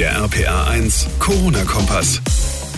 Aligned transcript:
Der 0.00 0.18
RPA 0.18 0.64
1 0.70 1.08
Corona-Kompass. 1.18 2.22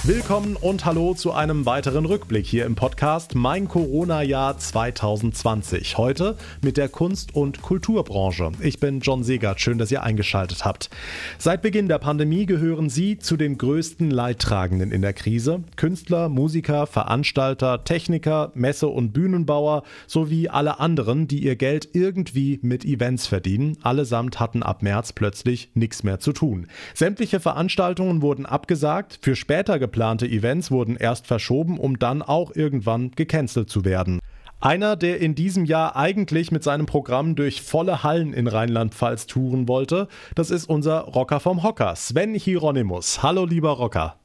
Willkommen 0.05 0.57
und 0.57 0.85
hallo 0.85 1.15
zu 1.15 1.31
einem 1.31 1.65
weiteren 1.65 2.07
Rückblick 2.07 2.45
hier 2.45 2.67
im 2.67 2.75
Podcast 2.75 3.37
Mein 3.37 3.69
Corona-Jahr 3.69 4.59
2020. 4.59 5.97
Heute 5.97 6.37
mit 6.61 6.77
der 6.77 6.89
Kunst- 6.89 7.37
und 7.37 7.63
Kulturbranche. 7.63 8.51
Ich 8.59 8.81
bin 8.81 8.99
John 8.99 9.23
Segert, 9.23 9.61
schön, 9.61 9.79
dass 9.79 9.93
ihr 9.93 10.03
eingeschaltet 10.03 10.65
habt. 10.65 10.91
Seit 11.39 11.63
Beginn 11.63 11.87
der 11.87 12.01
Pandemie 12.01 12.47
gehören 12.47 12.91
Sie 12.91 13.19
zu 13.19 13.37
den 13.37 13.59
größten 13.59 14.11
Leidtragenden 14.11 14.91
in 14.91 15.03
der 15.03 15.13
Krise. 15.13 15.63
Künstler, 15.77 16.29
Musiker, 16.29 16.89
Veranstalter, 16.89 17.85
Techniker, 17.85 18.51
Messe- 18.55 18.89
und 18.89 19.13
Bühnenbauer 19.13 19.85
sowie 20.09 20.49
alle 20.49 20.81
anderen, 20.81 21.29
die 21.29 21.45
ihr 21.45 21.55
Geld 21.55 21.91
irgendwie 21.93 22.59
mit 22.63 22.85
Events 22.85 23.29
verdienen. 23.29 23.79
Allesamt 23.83 24.41
hatten 24.41 24.65
ab 24.65 24.83
März 24.83 25.13
plötzlich 25.13 25.71
nichts 25.75 26.03
mehr 26.03 26.19
zu 26.19 26.33
tun. 26.33 26.67
Sämtliche 26.93 27.39
Veranstaltungen 27.39 28.21
wurden 28.21 28.47
abgesagt, 28.47 29.21
für 29.23 29.37
später 29.37 29.79
geplante 29.93 30.27
Events 30.27 30.71
wurden 30.71 30.97
erst 30.97 31.27
verschoben, 31.27 31.79
um 31.79 31.99
dann 31.99 32.23
auch 32.23 32.57
irgendwann 32.57 33.11
gecancelt 33.11 33.69
zu 33.69 33.85
werden. 33.85 34.21
Einer, 34.59 34.97
der 34.97 35.21
in 35.21 35.35
diesem 35.35 35.67
Jahr 35.67 35.97
eigentlich 35.97 36.51
mit 36.51 36.63
seinem 36.63 36.87
Programm 36.87 37.35
durch 37.35 37.61
volle 37.61 38.03
Hallen 38.03 38.33
in 38.33 38.47
Rheinland-Pfalz 38.47 39.27
touren 39.27 39.69
wollte, 39.69 40.09
das 40.35 40.51
ist 40.51 40.65
unser 40.65 41.01
Rocker 41.01 41.41
vom 41.41 41.63
Hocker, 41.63 41.95
Sven 41.95 42.35
Hieronymus. 42.35 43.23
Hallo 43.23 43.45
lieber 43.45 43.73
Rocker. 43.73 44.17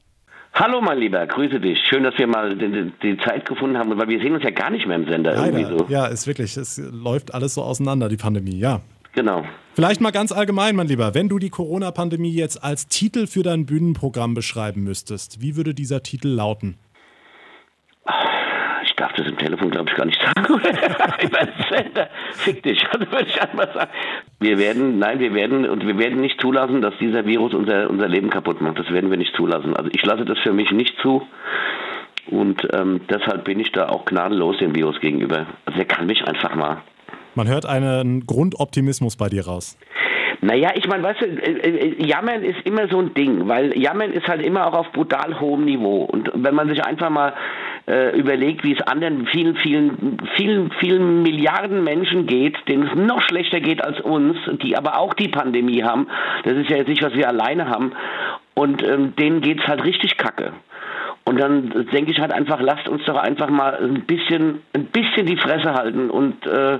Hallo 0.54 0.80
mein 0.80 0.98
Lieber, 0.98 1.26
grüße 1.26 1.60
dich. 1.60 1.78
Schön, 1.86 2.02
dass 2.02 2.16
wir 2.16 2.26
mal 2.26 2.56
die, 2.56 2.90
die, 3.02 3.18
Zeit 3.18 3.46
gefunden 3.46 3.76
haben, 3.76 3.96
weil 3.98 4.08
wir 4.08 4.20
sehen 4.20 4.34
uns 4.34 4.42
ja 4.42 4.50
gar 4.50 4.70
nicht 4.70 4.86
mehr 4.86 4.96
im 4.96 5.06
Sender. 5.06 5.34
Leider. 5.34 5.58
Irgendwie 5.58 5.78
so. 5.78 5.86
Ja, 5.88 6.06
ist 6.06 6.26
wirklich, 6.26 6.56
es 6.56 6.78
läuft 6.78 7.34
alles 7.34 7.54
so 7.54 7.62
auseinander, 7.62 8.08
die 8.08 8.16
Pandemie, 8.16 8.58
ja. 8.58 8.80
Genau. 9.18 9.44
Vielleicht 9.74 10.00
mal 10.00 10.12
ganz 10.12 10.30
allgemein, 10.30 10.76
mein 10.76 10.86
Lieber, 10.86 11.12
wenn 11.12 11.28
du 11.28 11.40
die 11.40 11.50
Corona-Pandemie 11.50 12.30
jetzt 12.30 12.62
als 12.62 12.86
Titel 12.86 13.26
für 13.26 13.42
dein 13.42 13.66
Bühnenprogramm 13.66 14.34
beschreiben 14.34 14.84
müsstest, 14.84 15.42
wie 15.42 15.56
würde 15.56 15.74
dieser 15.74 16.04
Titel 16.04 16.28
lauten? 16.28 16.78
Ich 18.84 18.92
darf 18.94 19.12
das 19.14 19.26
im 19.26 19.36
Telefon, 19.36 19.72
glaube 19.72 19.90
ich, 19.90 19.96
gar 19.96 20.04
nicht 20.04 20.20
sagen. 20.22 20.60
Sender, 21.68 22.08
fick 22.30 22.62
dich, 22.62 22.80
also 22.92 23.10
würde 23.10 23.26
ich 23.26 23.42
einfach 23.42 23.74
sagen. 23.74 23.90
Wir 24.38 24.56
werden, 24.56 25.00
nein, 25.00 25.18
wir 25.18 25.34
werden, 25.34 25.68
und 25.68 25.84
wir 25.84 25.98
werden 25.98 26.20
nicht 26.20 26.40
zulassen, 26.40 26.80
dass 26.80 26.94
dieser 27.00 27.26
Virus 27.26 27.54
unser, 27.54 27.90
unser 27.90 28.06
Leben 28.06 28.30
kaputt 28.30 28.60
macht. 28.60 28.78
Das 28.78 28.92
werden 28.92 29.10
wir 29.10 29.18
nicht 29.18 29.34
zulassen. 29.34 29.74
Also 29.74 29.90
ich 29.92 30.06
lasse 30.06 30.26
das 30.26 30.38
für 30.38 30.52
mich 30.52 30.70
nicht 30.70 30.94
zu. 31.02 31.26
Und 32.30 32.68
ähm, 32.72 33.00
deshalb 33.10 33.42
bin 33.42 33.58
ich 33.58 33.72
da 33.72 33.88
auch 33.88 34.04
gnadenlos 34.04 34.58
dem 34.58 34.76
Virus 34.76 35.00
gegenüber. 35.00 35.46
Also 35.66 35.76
der 35.76 35.86
kann 35.86 36.06
mich 36.06 36.24
einfach 36.24 36.54
mal 36.54 36.82
man 37.38 37.48
hört 37.48 37.64
einen 37.64 38.26
Grundoptimismus 38.26 39.16
bei 39.16 39.28
dir 39.28 39.46
raus. 39.46 39.78
Naja, 40.40 40.70
ich 40.74 40.86
meine, 40.86 41.02
weißt 41.02 41.20
du, 41.20 41.26
äh, 41.26 41.50
äh, 41.50 42.06
Jammern 42.06 42.42
ist 42.44 42.60
immer 42.64 42.88
so 42.88 43.00
ein 43.00 43.14
Ding, 43.14 43.48
weil 43.48 43.76
Jammern 43.76 44.12
ist 44.12 44.28
halt 44.28 44.44
immer 44.44 44.66
auch 44.66 44.74
auf 44.74 44.92
brutal 44.92 45.40
hohem 45.40 45.64
Niveau. 45.64 46.02
Und 46.02 46.30
wenn 46.34 46.54
man 46.54 46.68
sich 46.68 46.84
einfach 46.84 47.10
mal 47.10 47.32
äh, 47.88 48.16
überlegt, 48.16 48.62
wie 48.64 48.72
es 48.72 48.80
anderen 48.82 49.26
vielen, 49.26 49.56
vielen, 49.56 50.18
vielen, 50.36 50.70
vielen 50.78 51.22
Milliarden 51.22 51.82
Menschen 51.82 52.26
geht, 52.26 52.56
denen 52.68 52.88
es 52.88 52.94
noch 52.94 53.22
schlechter 53.22 53.60
geht 53.60 53.84
als 53.84 54.00
uns, 54.00 54.36
die 54.62 54.76
aber 54.76 54.98
auch 54.98 55.14
die 55.14 55.28
Pandemie 55.28 55.82
haben, 55.82 56.06
das 56.44 56.54
ist 56.54 56.70
ja 56.70 56.76
jetzt 56.76 56.88
nicht, 56.88 57.02
was 57.02 57.14
wir 57.14 57.28
alleine 57.28 57.68
haben, 57.68 57.92
und 58.54 58.82
ähm, 58.82 59.14
denen 59.16 59.42
es 59.42 59.66
halt 59.66 59.84
richtig 59.84 60.16
kacke. 60.16 60.52
Und 61.28 61.38
dann 61.38 61.86
denke 61.92 62.10
ich 62.10 62.20
halt 62.20 62.32
einfach, 62.32 62.58
lasst 62.58 62.88
uns 62.88 63.04
doch 63.04 63.18
einfach 63.18 63.50
mal 63.50 63.76
ein 63.76 64.06
bisschen, 64.06 64.62
ein 64.72 64.86
bisschen 64.86 65.26
die 65.26 65.36
Fresse 65.36 65.74
halten 65.74 66.08
und 66.08 66.46
äh, 66.46 66.78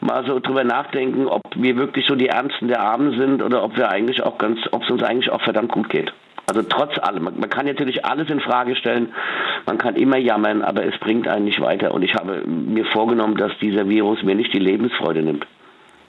mal 0.00 0.24
so 0.26 0.38
drüber 0.40 0.64
nachdenken, 0.64 1.26
ob 1.26 1.42
wir 1.56 1.76
wirklich 1.76 2.06
so 2.06 2.14
die 2.14 2.28
Ärmsten 2.28 2.68
der 2.68 2.80
Armen 2.80 3.18
sind 3.18 3.42
oder 3.42 3.62
ob 3.62 3.76
wir 3.76 3.90
eigentlich 3.90 4.22
auch 4.22 4.38
ganz, 4.38 4.58
ob 4.72 4.82
es 4.82 4.90
uns 4.90 5.02
eigentlich 5.02 5.30
auch 5.30 5.42
verdammt 5.42 5.72
gut 5.72 5.88
geht. 5.88 6.12
Also 6.46 6.62
trotz 6.62 6.98
allem, 6.98 7.24
man, 7.24 7.50
kann 7.50 7.66
natürlich 7.66 8.06
alles 8.06 8.30
in 8.30 8.40
Frage 8.40 8.74
stellen, 8.74 9.12
man 9.66 9.76
kann 9.76 9.96
immer 9.96 10.16
jammern, 10.16 10.62
aber 10.62 10.86
es 10.86 10.98
bringt 10.98 11.28
einen 11.28 11.44
nicht 11.44 11.60
weiter. 11.60 11.92
Und 11.92 12.02
ich 12.02 12.14
habe 12.14 12.42
mir 12.46 12.86
vorgenommen, 12.86 13.36
dass 13.36 13.52
dieser 13.60 13.86
Virus 13.86 14.22
mir 14.22 14.34
nicht 14.34 14.54
die 14.54 14.58
Lebensfreude 14.58 15.20
nimmt. 15.20 15.46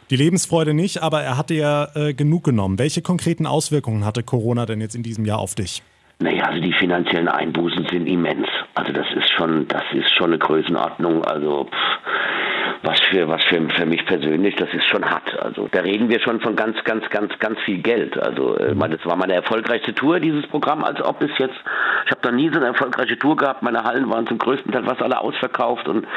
Die 0.09 0.15
Lebensfreude 0.15 0.73
nicht, 0.73 1.03
aber 1.03 1.21
er 1.21 1.37
hatte 1.37 1.55
ja 1.55 1.89
äh, 1.93 2.13
genug 2.13 2.45
genommen. 2.45 2.79
Welche 2.79 3.01
konkreten 3.01 3.45
Auswirkungen 3.45 4.05
hatte 4.05 4.23
Corona 4.23 4.65
denn 4.65 4.79
jetzt 4.79 4.95
in 4.95 5.03
diesem 5.03 5.25
Jahr 5.25 5.39
auf 5.39 5.55
dich? 5.55 5.83
Naja, 6.19 6.45
also 6.45 6.61
die 6.61 6.73
finanziellen 6.73 7.27
Einbußen 7.27 7.87
sind 7.91 8.07
immens. 8.07 8.47
Also 8.75 8.91
das 8.91 9.05
ist 9.15 9.29
schon, 9.31 9.67
das 9.67 9.83
ist 9.93 10.09
schon 10.17 10.27
eine 10.27 10.37
Größenordnung. 10.37 11.23
Also 11.25 11.65
pff, 11.65 11.99
was 12.81 12.99
für 13.11 13.27
was 13.27 13.43
für, 13.45 13.61
für 13.69 13.85
mich 13.85 14.05
persönlich, 14.05 14.55
das 14.55 14.73
ist 14.73 14.85
schon 14.89 15.03
hart. 15.03 15.37
Also 15.39 15.67
da 15.71 15.81
reden 15.81 16.09
wir 16.09 16.19
schon 16.21 16.39
von 16.39 16.55
ganz, 16.55 16.81
ganz, 16.83 17.09
ganz, 17.09 17.37
ganz 17.39 17.59
viel 17.61 17.81
Geld. 17.81 18.17
Also 18.17 18.55
äh, 18.57 18.73
mhm. 18.73 18.79
das 18.91 19.05
war 19.05 19.15
meine 19.15 19.33
erfolgreichste 19.33 19.93
Tour, 19.93 20.19
dieses 20.19 20.47
Programm, 20.47 20.83
als 20.83 21.01
ob 21.01 21.19
bis 21.19 21.31
jetzt. 21.37 21.57
Ich 22.05 22.11
habe 22.11 22.21
da 22.21 22.31
nie 22.31 22.49
so 22.49 22.57
eine 22.57 22.67
erfolgreiche 22.67 23.17
Tour 23.19 23.35
gehabt. 23.35 23.63
Meine 23.63 23.83
Hallen 23.83 24.09
waren 24.09 24.27
zum 24.27 24.37
größten 24.37 24.71
Teil 24.71 24.83
fast 24.83 25.01
alle 25.01 25.19
ausverkauft 25.19 25.87
und 25.87 26.07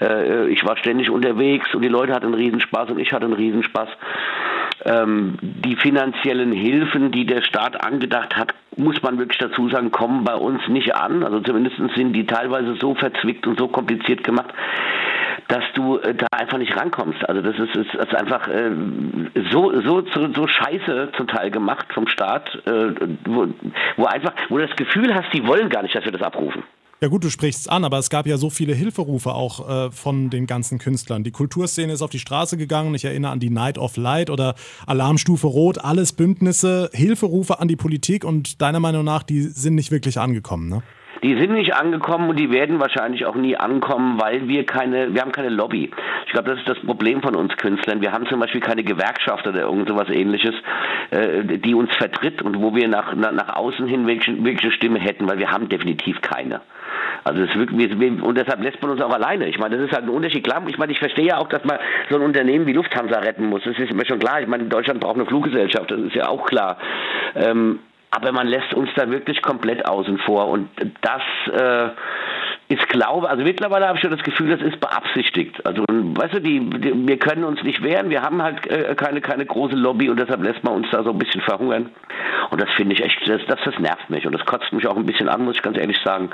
äh, 0.00 0.48
ich 0.48 0.64
war 0.64 0.76
ständig 0.78 1.10
unterwegs 1.10 1.74
und 1.74 1.82
die 1.82 1.88
Leute 1.88 2.14
hatten 2.14 2.26
einen 2.26 2.34
Riesenspaß 2.34 2.90
und 2.90 2.98
ich 2.98 3.12
hatte 3.12 3.26
einen 3.26 3.34
Riesenspaß. 3.34 3.88
Ähm, 4.84 5.38
die 5.40 5.76
finanziellen 5.76 6.52
Hilfen, 6.52 7.10
die 7.10 7.26
der 7.26 7.42
Staat 7.42 7.82
angedacht 7.82 8.36
hat, 8.36 8.54
muss 8.76 9.00
man 9.02 9.18
wirklich 9.18 9.38
dazu 9.38 9.68
sagen, 9.68 9.90
kommen 9.90 10.24
bei 10.24 10.34
uns 10.34 10.66
nicht 10.68 10.94
an. 10.94 11.22
Also 11.22 11.40
zumindest 11.40 11.76
sind 11.94 12.12
die 12.12 12.26
teilweise 12.26 12.74
so 12.76 12.94
verzwickt 12.94 13.46
und 13.46 13.58
so 13.58 13.68
kompliziert 13.68 14.22
gemacht, 14.22 14.52
dass 15.48 15.64
du 15.74 15.98
äh, 15.98 16.14
da 16.14 16.26
einfach 16.30 16.58
nicht 16.58 16.76
rankommst. 16.76 17.26
Also 17.28 17.40
das 17.40 17.58
ist, 17.58 17.74
ist, 17.74 17.94
ist 17.94 18.14
einfach 18.14 18.48
äh, 18.48 18.70
so, 19.50 19.80
so, 19.80 20.02
so, 20.12 20.32
so 20.32 20.46
scheiße 20.46 21.12
zum 21.16 21.26
Teil 21.26 21.50
gemacht 21.50 21.86
vom 21.92 22.06
Staat, 22.08 22.54
äh, 22.66 22.92
wo, 23.24 23.48
wo 23.96 24.04
einfach, 24.04 24.32
wo 24.48 24.58
du 24.58 24.66
das 24.66 24.76
Gefühl 24.76 25.14
hast, 25.14 25.32
die 25.32 25.46
wollen 25.46 25.68
gar 25.68 25.82
nicht, 25.82 25.94
dass 25.94 26.04
wir 26.04 26.12
das 26.12 26.22
abrufen. 26.22 26.62
Ja 27.02 27.08
gut, 27.08 27.24
du 27.24 27.28
sprichst 27.28 27.60
es 27.60 27.68
an, 27.68 27.84
aber 27.84 27.98
es 27.98 28.08
gab 28.08 28.26
ja 28.26 28.38
so 28.38 28.48
viele 28.48 28.72
Hilferufe 28.72 29.32
auch 29.32 29.68
äh, 29.68 29.90
von 29.90 30.30
den 30.30 30.46
ganzen 30.46 30.78
Künstlern. 30.78 31.24
Die 31.24 31.30
Kulturszene 31.30 31.92
ist 31.92 32.00
auf 32.00 32.08
die 32.08 32.18
Straße 32.18 32.56
gegangen. 32.56 32.94
Ich 32.94 33.04
erinnere 33.04 33.32
an 33.32 33.38
die 33.38 33.50
Night 33.50 33.76
of 33.76 33.98
Light 33.98 34.30
oder 34.30 34.54
Alarmstufe 34.86 35.46
Rot, 35.46 35.84
alles 35.84 36.14
Bündnisse, 36.14 36.88
Hilferufe 36.94 37.60
an 37.60 37.68
die 37.68 37.76
Politik 37.76 38.24
und 38.24 38.62
deiner 38.62 38.80
Meinung 38.80 39.04
nach, 39.04 39.24
die 39.24 39.42
sind 39.42 39.74
nicht 39.74 39.90
wirklich 39.90 40.18
angekommen, 40.18 40.70
ne? 40.70 40.82
Die 41.22 41.34
sind 41.34 41.52
nicht 41.52 41.74
angekommen 41.74 42.30
und 42.30 42.38
die 42.38 42.50
werden 42.50 42.78
wahrscheinlich 42.78 43.26
auch 43.26 43.34
nie 43.34 43.56
ankommen, 43.56 44.20
weil 44.20 44.48
wir 44.48 44.64
keine, 44.64 45.12
wir 45.12 45.20
haben 45.20 45.32
keine 45.32 45.48
Lobby. 45.48 45.90
Ich 46.26 46.32
glaube, 46.32 46.50
das 46.50 46.58
ist 46.60 46.68
das 46.68 46.78
Problem 46.80 47.20
von 47.20 47.34
uns 47.34 47.56
Künstlern. 47.56 48.00
Wir 48.00 48.12
haben 48.12 48.26
zum 48.26 48.40
Beispiel 48.40 48.60
keine 48.60 48.84
Gewerkschaft 48.84 49.46
oder 49.46 49.62
irgend 49.62 49.88
sowas 49.88 50.08
ähnliches, 50.08 50.54
äh, 51.10 51.58
die 51.58 51.74
uns 51.74 51.94
vertritt 51.96 52.42
und 52.42 52.60
wo 52.60 52.74
wir 52.74 52.88
nach, 52.88 53.14
nach, 53.14 53.32
nach 53.32 53.56
außen 53.56 53.86
hin 53.86 54.06
welche, 54.06 54.32
welche 54.44 54.70
Stimme 54.70 54.98
hätten, 54.98 55.28
weil 55.28 55.38
wir 55.38 55.50
haben 55.50 55.68
definitiv 55.68 56.20
keine. 56.20 56.60
Also 57.26 57.42
es 57.42 57.52
wirklich, 57.56 57.98
wir, 57.98 58.22
und 58.22 58.38
deshalb 58.38 58.62
lässt 58.62 58.80
man 58.80 58.92
uns 58.92 59.00
auch 59.02 59.12
alleine. 59.12 59.48
Ich 59.48 59.58
meine, 59.58 59.76
das 59.76 59.86
ist 59.86 59.92
halt 59.92 60.04
ein 60.04 60.10
Unterschied. 60.10 60.44
Klar, 60.44 60.62
ich 60.68 60.78
meine, 60.78 60.92
ich 60.92 61.00
verstehe 61.00 61.26
ja 61.26 61.38
auch, 61.38 61.48
dass 61.48 61.64
man 61.64 61.76
so 62.08 62.14
ein 62.14 62.22
Unternehmen 62.22 62.68
wie 62.68 62.72
Lufthansa 62.72 63.18
retten 63.18 63.46
muss. 63.46 63.64
Das 63.64 63.76
ist 63.76 63.92
mir 63.92 64.06
schon 64.06 64.20
klar. 64.20 64.40
Ich 64.40 64.46
meine, 64.46 64.66
Deutschland 64.66 65.00
braucht 65.00 65.16
eine 65.16 65.26
Fluggesellschaft, 65.26 65.90
das 65.90 65.98
ist 65.98 66.14
ja 66.14 66.28
auch 66.28 66.46
klar. 66.46 66.78
Ähm, 67.34 67.80
aber 68.12 68.30
man 68.30 68.46
lässt 68.46 68.72
uns 68.74 68.90
da 68.94 69.10
wirklich 69.10 69.42
komplett 69.42 69.84
außen 69.84 70.18
vor 70.18 70.46
und 70.46 70.68
das 71.00 71.22
äh, 71.52 71.90
ist 72.68 72.88
glaube, 72.88 73.28
also 73.28 73.44
mittlerweile 73.44 73.86
habe 73.86 73.96
ich 73.96 74.02
schon 74.02 74.10
das 74.10 74.22
Gefühl, 74.22 74.50
das 74.50 74.60
ist 74.60 74.80
beabsichtigt. 74.80 75.64
Also 75.64 75.84
weißt 75.88 76.34
du, 76.34 76.40
die, 76.40 76.68
die, 76.70 77.06
wir 77.06 77.18
können 77.18 77.44
uns 77.44 77.62
nicht 77.62 77.82
wehren, 77.82 78.10
wir 78.10 78.22
haben 78.22 78.42
halt 78.42 78.66
äh, 78.66 78.94
keine, 78.96 79.20
keine 79.20 79.46
große 79.46 79.76
Lobby 79.76 80.10
und 80.10 80.18
deshalb 80.18 80.42
lässt 80.42 80.64
man 80.64 80.74
uns 80.74 80.88
da 80.90 81.04
so 81.04 81.10
ein 81.10 81.18
bisschen 81.18 81.42
verhungern. 81.42 81.90
Und 82.50 82.60
das 82.60 82.70
finde 82.72 82.94
ich 82.94 83.02
echt, 83.02 83.28
das, 83.28 83.40
das, 83.46 83.60
das 83.64 83.78
nervt 83.78 84.10
mich 84.10 84.26
und 84.26 84.32
das 84.32 84.44
kotzt 84.46 84.72
mich 84.72 84.86
auch 84.86 84.96
ein 84.96 85.06
bisschen 85.06 85.28
an, 85.28 85.44
muss 85.44 85.56
ich 85.56 85.62
ganz 85.62 85.78
ehrlich 85.78 85.98
sagen, 86.04 86.30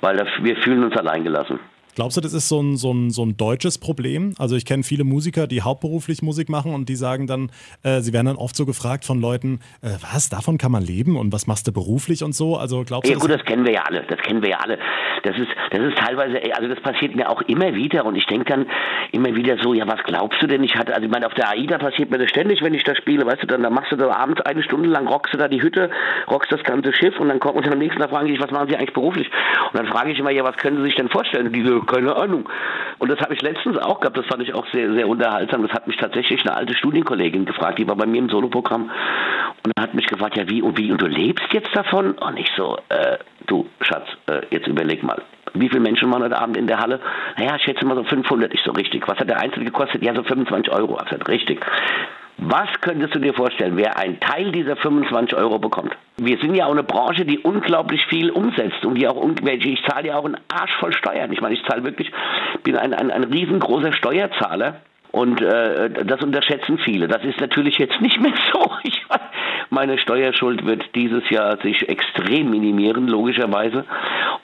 weil 0.00 0.16
das, 0.16 0.28
wir 0.40 0.56
fühlen 0.56 0.84
uns 0.84 0.96
alleingelassen. 0.96 1.58
Glaubst 1.96 2.18
du, 2.18 2.20
das 2.20 2.34
ist 2.34 2.50
so 2.50 2.60
ein, 2.60 2.76
so 2.76 2.92
ein, 2.92 3.08
so 3.08 3.24
ein 3.24 3.38
deutsches 3.38 3.78
Problem? 3.78 4.34
Also 4.38 4.54
ich 4.54 4.66
kenne 4.66 4.82
viele 4.82 5.02
Musiker, 5.02 5.46
die 5.46 5.62
hauptberuflich 5.62 6.20
Musik 6.20 6.50
machen 6.50 6.74
und 6.74 6.90
die 6.90 6.94
sagen 6.94 7.26
dann, 7.26 7.50
äh, 7.82 8.00
sie 8.00 8.12
werden 8.12 8.26
dann 8.26 8.36
oft 8.36 8.54
so 8.54 8.66
gefragt 8.66 9.06
von 9.06 9.18
Leuten, 9.18 9.60
äh, 9.80 9.96
was, 10.12 10.28
davon 10.28 10.58
kann 10.58 10.70
man 10.70 10.82
leben 10.82 11.16
und 11.16 11.32
was 11.32 11.46
machst 11.46 11.66
du 11.66 11.72
beruflich 11.72 12.22
und 12.22 12.34
so? 12.34 12.58
Also 12.58 12.84
glaubst 12.84 13.08
ja, 13.08 13.16
du, 13.16 13.20
gut, 13.22 13.30
das 13.30 13.42
kennen 13.46 13.64
wir 13.64 13.72
ja 13.72 13.84
alle, 13.84 14.02
das 14.02 14.18
kennen 14.18 14.42
wir 14.42 14.50
ja 14.50 14.58
alle. 14.58 14.78
Das 15.22 15.38
ist, 15.38 15.48
das 15.70 15.80
ist 15.80 15.96
teilweise, 15.96 16.38
also 16.54 16.68
das 16.68 16.80
passiert 16.82 17.16
mir 17.16 17.30
auch 17.30 17.40
immer 17.48 17.74
wieder 17.74 18.04
und 18.04 18.14
ich 18.14 18.26
denke 18.26 18.44
dann 18.44 18.66
immer 19.12 19.34
wieder 19.34 19.56
so, 19.62 19.72
ja, 19.72 19.86
was 19.88 20.02
glaubst 20.04 20.42
du 20.42 20.46
denn? 20.46 20.62
Ich 20.64 20.74
hatte, 20.74 20.92
also 20.92 21.06
ich 21.06 21.10
meine, 21.10 21.26
auf 21.26 21.32
der 21.32 21.48
AIDA 21.48 21.78
passiert 21.78 22.10
mir 22.10 22.18
das 22.18 22.28
ständig, 22.28 22.60
wenn 22.60 22.74
ich 22.74 22.84
da 22.84 22.94
spiele, 22.94 23.24
weißt 23.24 23.44
du, 23.44 23.46
dann, 23.46 23.62
dann 23.62 23.72
machst 23.72 23.90
du 23.90 23.96
da 23.96 24.14
abends 24.14 24.42
eine 24.42 24.62
Stunde 24.62 24.90
lang, 24.90 25.08
rockst 25.08 25.32
du 25.32 25.38
da 25.38 25.48
die 25.48 25.62
Hütte, 25.62 25.88
rockst 26.30 26.52
das 26.52 26.62
ganze 26.62 26.92
Schiff 26.92 27.18
und 27.18 27.30
dann 27.30 27.40
kommt 27.40 27.56
und 27.56 27.66
am 27.66 27.78
nächsten 27.78 28.00
Tag 28.02 28.10
fragen 28.10 28.28
die 28.28 28.38
was 28.38 28.50
machen 28.50 28.68
sie 28.68 28.76
eigentlich 28.76 28.92
beruflich? 28.92 29.30
Und 29.72 29.78
dann 29.78 29.86
frage 29.86 30.12
ich 30.12 30.18
immer, 30.18 30.30
ja, 30.30 30.44
was 30.44 30.58
können 30.58 30.76
sie 30.76 30.82
sich 30.82 30.94
denn 30.94 31.08
vorstellen? 31.08 31.46
Und 31.46 31.56
die 31.56 31.64
so, 31.64 31.85
keine 31.86 32.14
Ahnung. 32.16 32.48
Und 32.98 33.10
das 33.10 33.20
habe 33.20 33.34
ich 33.34 33.42
letztens 33.42 33.78
auch 33.78 34.00
gehabt, 34.00 34.16
das 34.16 34.26
fand 34.26 34.42
ich 34.42 34.54
auch 34.54 34.66
sehr, 34.72 34.92
sehr 34.92 35.08
unterhaltsam. 35.08 35.62
Das 35.62 35.72
hat 35.72 35.86
mich 35.86 35.96
tatsächlich 35.96 36.40
eine 36.42 36.56
alte 36.56 36.74
Studienkollegin 36.74 37.44
gefragt, 37.44 37.78
die 37.78 37.88
war 37.88 37.96
bei 37.96 38.06
mir 38.06 38.18
im 38.18 38.28
Soloprogramm 38.28 38.90
und 39.64 39.72
hat 39.78 39.94
mich 39.94 40.06
gefragt, 40.06 40.36
ja 40.36 40.48
wie 40.48 40.62
und 40.62 40.78
wie, 40.78 40.90
und 40.92 41.00
du 41.00 41.06
lebst 41.06 41.52
jetzt 41.52 41.74
davon? 41.74 42.12
Und 42.12 42.38
ich 42.38 42.50
so, 42.56 42.76
äh, 42.88 43.18
du 43.46 43.66
Schatz, 43.80 44.06
äh, 44.26 44.42
jetzt 44.50 44.66
überleg 44.66 45.02
mal. 45.02 45.22
Wie 45.54 45.68
viele 45.68 45.80
Menschen 45.80 46.10
waren 46.12 46.22
heute 46.22 46.38
Abend 46.38 46.56
in 46.56 46.66
der 46.66 46.78
Halle? 46.78 47.00
Naja, 47.38 47.56
ich 47.56 47.62
schätze 47.62 47.84
mal 47.86 47.96
so 47.96 48.04
500. 48.04 48.52
Ich 48.52 48.60
so, 48.62 48.72
richtig. 48.72 49.06
Was 49.08 49.18
hat 49.18 49.28
der 49.28 49.40
Einzelne 49.40 49.64
gekostet? 49.64 50.02
Ja, 50.02 50.14
so 50.14 50.22
25 50.22 50.72
Euro. 50.72 50.94
Gesagt, 50.96 51.28
richtig. 51.28 51.64
Was 52.38 52.68
könntest 52.82 53.14
du 53.14 53.18
dir 53.18 53.32
vorstellen, 53.32 53.76
wer 53.76 53.96
einen 53.96 54.20
Teil 54.20 54.52
dieser 54.52 54.76
25 54.76 55.36
Euro 55.38 55.58
bekommt? 55.58 55.96
Wir 56.18 56.38
sind 56.38 56.54
ja 56.54 56.66
auch 56.66 56.72
eine 56.72 56.82
Branche, 56.82 57.24
die 57.24 57.38
unglaublich 57.38 58.04
viel 58.06 58.30
umsetzt 58.30 58.84
und 58.84 58.96
die 58.96 59.08
auch 59.08 59.26
ich 59.42 59.82
zahle 59.84 60.08
ja 60.08 60.16
auch 60.16 60.24
einen 60.24 60.36
Arsch 60.48 60.74
voll 60.78 60.92
Steuern. 60.92 61.32
Ich 61.32 61.40
meine, 61.40 61.54
ich 61.54 61.64
zahle 61.64 61.84
wirklich, 61.84 62.12
bin 62.62 62.76
ein, 62.76 62.92
ein, 62.92 63.10
ein 63.10 63.24
riesengroßer 63.24 63.92
Steuerzahler. 63.92 64.80
Und 65.12 65.40
äh, 65.40 66.04
das 66.04 66.22
unterschätzen 66.22 66.76
viele. 66.76 67.08
Das 67.08 67.24
ist 67.24 67.40
natürlich 67.40 67.78
jetzt 67.78 68.02
nicht 68.02 68.20
mehr 68.20 68.34
so. 68.52 68.70
Ich, 68.82 69.02
meine 69.70 69.96
Steuerschuld 69.96 70.66
wird 70.66 70.94
dieses 70.94 71.28
Jahr 71.30 71.56
sich 71.58 71.88
extrem 71.88 72.50
minimieren, 72.50 73.08
logischerweise. 73.08 73.86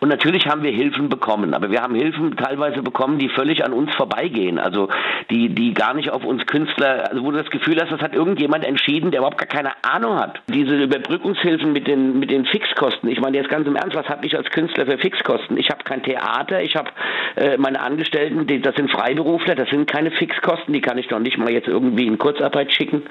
Und 0.02 0.08
natürlich 0.08 0.48
haben 0.48 0.64
wir 0.64 0.72
Hilfen 0.72 1.08
bekommen, 1.08 1.54
aber 1.54 1.70
wir 1.70 1.80
haben 1.80 1.94
Hilfen 1.94 2.36
teilweise 2.36 2.82
bekommen, 2.82 3.20
die 3.20 3.28
völlig 3.28 3.64
an 3.64 3.72
uns 3.72 3.94
vorbeigehen. 3.94 4.58
Also 4.58 4.88
die, 5.30 5.48
die 5.48 5.74
gar 5.74 5.94
nicht 5.94 6.10
auf 6.10 6.24
uns 6.24 6.44
Künstler, 6.46 7.08
also 7.08 7.22
wo 7.22 7.30
du 7.30 7.38
das 7.38 7.50
Gefühl 7.50 7.80
hast, 7.80 7.92
das 7.92 8.00
hat 8.00 8.12
irgendjemand 8.12 8.64
entschieden, 8.64 9.12
der 9.12 9.20
überhaupt 9.20 9.38
gar 9.38 9.46
keine 9.46 9.70
Ahnung 9.82 10.18
hat. 10.18 10.40
Diese 10.48 10.74
Überbrückungshilfen 10.74 11.72
mit 11.72 11.86
den, 11.86 12.18
mit 12.18 12.32
den 12.32 12.46
Fixkosten. 12.46 13.10
Ich 13.10 13.20
meine 13.20 13.36
jetzt 13.36 13.48
ganz 13.48 13.64
im 13.68 13.76
Ernst, 13.76 13.94
was 13.94 14.08
habe 14.08 14.26
ich 14.26 14.36
als 14.36 14.50
Künstler 14.50 14.86
für 14.86 14.98
Fixkosten? 14.98 15.56
Ich 15.56 15.70
habe 15.70 15.84
kein 15.84 16.02
Theater, 16.02 16.60
ich 16.60 16.74
habe 16.74 16.90
äh, 17.36 17.56
meine 17.58 17.80
Angestellten, 17.80 18.48
die, 18.48 18.60
das 18.60 18.74
sind 18.74 18.90
Freiberufler, 18.90 19.54
das 19.54 19.70
sind 19.70 19.88
keine 19.88 20.10
Fixkosten, 20.10 20.74
die 20.74 20.80
kann 20.80 20.98
ich 20.98 21.06
doch 21.06 21.20
nicht 21.20 21.38
mal 21.38 21.52
jetzt 21.52 21.68
irgendwie 21.68 22.08
in 22.08 22.18
Kurzarbeit 22.18 22.72
schicken. 22.72 23.02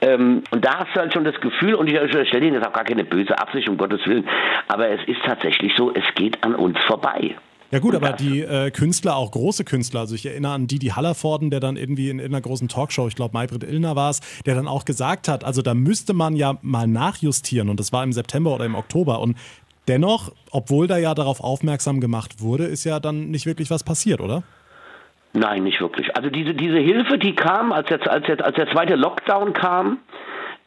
Ähm, 0.00 0.42
und 0.50 0.64
da 0.64 0.80
hast 0.80 0.96
du 0.96 1.00
halt 1.00 1.12
schon 1.12 1.22
das 1.22 1.40
Gefühl, 1.40 1.74
und 1.74 1.88
ich 1.88 1.96
stelle 2.26 2.44
Ihnen 2.44 2.54
jetzt 2.54 2.66
auch 2.66 2.72
gar 2.72 2.82
keine 2.82 3.04
böse 3.04 3.38
Absicht, 3.38 3.68
um 3.68 3.76
Gottes 3.76 4.04
Willen, 4.08 4.26
aber 4.66 4.88
es 4.88 5.00
ist 5.06 5.22
tatsächlich 5.24 5.72
so, 5.76 5.92
es 5.94 6.02
geht 6.16 6.23
an 6.42 6.54
uns 6.54 6.78
vorbei. 6.86 7.36
Ja 7.70 7.80
gut, 7.80 7.96
aber 7.96 8.12
die 8.12 8.40
äh, 8.40 8.70
Künstler, 8.70 9.16
auch 9.16 9.32
große 9.32 9.64
Künstler, 9.64 10.00
also 10.00 10.14
ich 10.14 10.26
erinnere 10.26 10.52
an 10.52 10.68
Didi 10.68 10.88
Hallervorden, 10.88 11.50
der 11.50 11.58
dann 11.58 11.76
irgendwie 11.76 12.08
in, 12.08 12.20
in 12.20 12.26
einer 12.26 12.40
großen 12.40 12.68
Talkshow, 12.68 13.08
ich 13.08 13.16
glaube 13.16 13.36
Maybrit 13.36 13.64
Illner 13.64 13.96
war 13.96 14.10
es, 14.10 14.20
der 14.46 14.54
dann 14.54 14.68
auch 14.68 14.84
gesagt 14.84 15.26
hat, 15.26 15.42
also 15.42 15.60
da 15.60 15.74
müsste 15.74 16.14
man 16.14 16.36
ja 16.36 16.56
mal 16.62 16.86
nachjustieren 16.86 17.68
und 17.68 17.80
das 17.80 17.92
war 17.92 18.04
im 18.04 18.12
September 18.12 18.54
oder 18.54 18.64
im 18.64 18.76
Oktober 18.76 19.20
und 19.20 19.36
dennoch, 19.88 20.32
obwohl 20.52 20.86
da 20.86 20.98
ja 20.98 21.14
darauf 21.14 21.42
aufmerksam 21.42 22.00
gemacht 22.00 22.40
wurde, 22.40 22.64
ist 22.66 22.84
ja 22.84 23.00
dann 23.00 23.30
nicht 23.30 23.46
wirklich 23.46 23.70
was 23.70 23.82
passiert, 23.82 24.20
oder? 24.20 24.44
Nein, 25.32 25.64
nicht 25.64 25.80
wirklich. 25.80 26.16
Also 26.16 26.30
diese, 26.30 26.54
diese 26.54 26.78
Hilfe, 26.78 27.18
die 27.18 27.34
kam, 27.34 27.72
als, 27.72 27.90
jetzt, 27.90 28.08
als, 28.08 28.28
jetzt, 28.28 28.42
als 28.42 28.54
der 28.54 28.70
zweite 28.70 28.94
Lockdown 28.94 29.52
kam, 29.52 29.98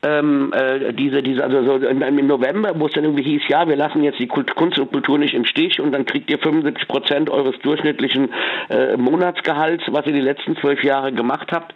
ähm, 0.04 0.54
äh, 0.54 0.94
diese, 0.94 1.24
diese, 1.24 1.44
also 1.44 1.64
so 1.64 1.88
im 1.88 2.28
November, 2.28 2.74
wo 2.76 2.86
es 2.86 2.94
dann 2.94 3.04
irgendwie 3.04 3.24
hieß, 3.24 3.42
ja, 3.48 3.68
wir 3.68 3.76
lassen 3.76 4.04
jetzt 4.04 4.20
die 4.20 4.28
Kunst 4.28 4.80
und 4.80 4.92
Kultur 4.92 5.18
nicht 5.18 5.34
im 5.34 5.46
Stich 5.46 5.80
und 5.82 5.92
dann 5.92 6.06
kriegt 6.06 6.30
ihr 6.30 6.38
75 6.38 6.88
Prozent 6.88 7.30
eures 7.32 7.58
durchschnittlichen 7.60 8.30
äh, 8.70 8.96
Monatsgehalts, 8.96 9.86
was 9.88 10.06
ihr 10.06 10.14
die 10.14 10.22
letzten 10.22 10.56
zwölf 10.58 10.84
Jahre 10.84 11.12
gemacht 11.12 11.52
habt. 11.52 11.74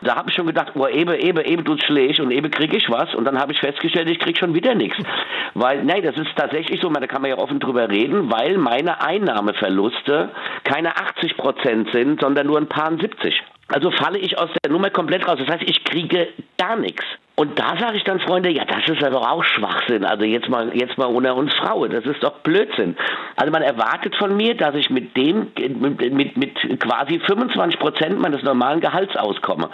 Da 0.00 0.16
habe 0.16 0.30
ich 0.30 0.36
schon 0.36 0.46
gedacht, 0.46 0.72
oh, 0.76 0.86
eben, 0.86 1.14
eben, 1.14 1.44
eben 1.44 1.64
tut's 1.64 1.84
schlecht 1.84 2.20
und 2.20 2.30
eben 2.30 2.50
kriege 2.50 2.76
ich 2.76 2.88
was 2.88 3.14
und 3.14 3.24
dann 3.24 3.38
habe 3.38 3.52
ich 3.52 3.60
festgestellt, 3.60 4.08
ich 4.08 4.18
kriege 4.18 4.38
schon 4.38 4.54
wieder 4.54 4.74
nichts. 4.74 4.98
Weil, 5.54 5.84
nein, 5.84 6.02
das 6.02 6.16
ist 6.16 6.34
tatsächlich 6.36 6.80
so, 6.80 6.88
da 6.88 7.06
kann 7.06 7.20
man 7.20 7.30
ja 7.30 7.38
offen 7.38 7.58
drüber 7.58 7.88
reden, 7.88 8.30
weil 8.30 8.58
meine 8.58 9.00
Einnahmeverluste 9.00 10.30
keine 10.64 10.96
80 10.96 11.36
Prozent 11.36 11.90
sind, 11.92 12.20
sondern 12.20 12.46
nur 12.46 12.58
ein 12.58 12.68
paar 12.68 12.90
70. 12.90 13.42
Also 13.68 13.90
falle 13.90 14.18
ich 14.18 14.38
aus 14.38 14.48
der 14.64 14.72
Nummer 14.72 14.90
komplett 14.90 15.28
raus. 15.28 15.38
Das 15.38 15.48
heißt, 15.48 15.68
ich 15.68 15.84
kriege 15.84 16.28
gar 16.58 16.76
nichts. 16.76 17.04
Und 17.38 17.56
da 17.56 17.76
sage 17.78 17.96
ich 17.96 18.02
dann, 18.02 18.18
Freunde, 18.18 18.50
ja, 18.50 18.64
das 18.64 18.88
ist 18.88 19.04
aber 19.04 19.30
auch 19.30 19.44
Schwachsinn. 19.44 20.04
Also 20.04 20.24
jetzt 20.24 20.48
mal, 20.48 20.74
jetzt 20.74 20.98
mal 20.98 21.04
unter 21.04 21.36
uns 21.36 21.54
Frauen, 21.54 21.92
das 21.92 22.04
ist 22.04 22.20
doch 22.20 22.40
Blödsinn. 22.40 22.96
Also 23.36 23.52
man 23.52 23.62
erwartet 23.62 24.16
von 24.16 24.36
mir, 24.36 24.56
dass 24.56 24.74
ich 24.74 24.90
mit 24.90 25.16
dem, 25.16 25.52
mit, 25.78 26.12
mit, 26.12 26.36
mit 26.36 26.80
quasi 26.80 27.20
25 27.20 27.78
Prozent 27.78 28.18
meines 28.18 28.42
normalen 28.42 28.80
Gehalts 28.80 29.14
auskomme. 29.14 29.70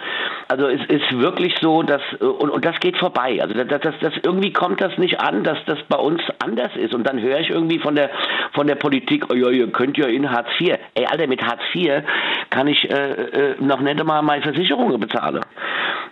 Also 0.47 0.67
es 0.67 0.81
ist 0.87 1.19
wirklich 1.19 1.55
so, 1.61 1.81
dass, 1.83 2.01
und, 2.19 2.49
und 2.49 2.65
das 2.65 2.79
geht 2.79 2.97
vorbei. 2.97 3.39
Also 3.41 3.53
das, 3.55 3.81
das, 3.81 3.95
das, 3.99 4.13
irgendwie 4.23 4.53
kommt 4.53 4.81
das 4.81 4.97
nicht 4.97 5.19
an, 5.19 5.43
dass 5.43 5.57
das 5.65 5.79
bei 5.89 5.97
uns 5.97 6.21
anders 6.43 6.75
ist. 6.75 6.93
Und 6.93 7.05
dann 7.07 7.21
höre 7.21 7.39
ich 7.39 7.49
irgendwie 7.49 7.79
von 7.79 7.95
der, 7.95 8.09
von 8.53 8.67
der 8.67 8.75
Politik, 8.75 9.25
oh 9.31 9.35
ja, 9.35 9.49
ihr 9.49 9.71
könnt 9.71 9.97
ja 9.97 10.07
in 10.07 10.29
Hartz 10.29 10.49
IV. 10.59 10.77
Ey, 10.93 11.05
Alter, 11.05 11.27
mit 11.27 11.41
Hartz 11.41 11.61
IV 11.73 12.03
kann 12.49 12.67
ich 12.67 12.89
äh, 12.89 13.11
äh, 13.11 13.55
noch 13.59 13.79
nicht 13.79 13.99
einmal 13.99 14.21
meine 14.21 14.43
Versicherungen 14.43 14.99
bezahlen 14.99 15.41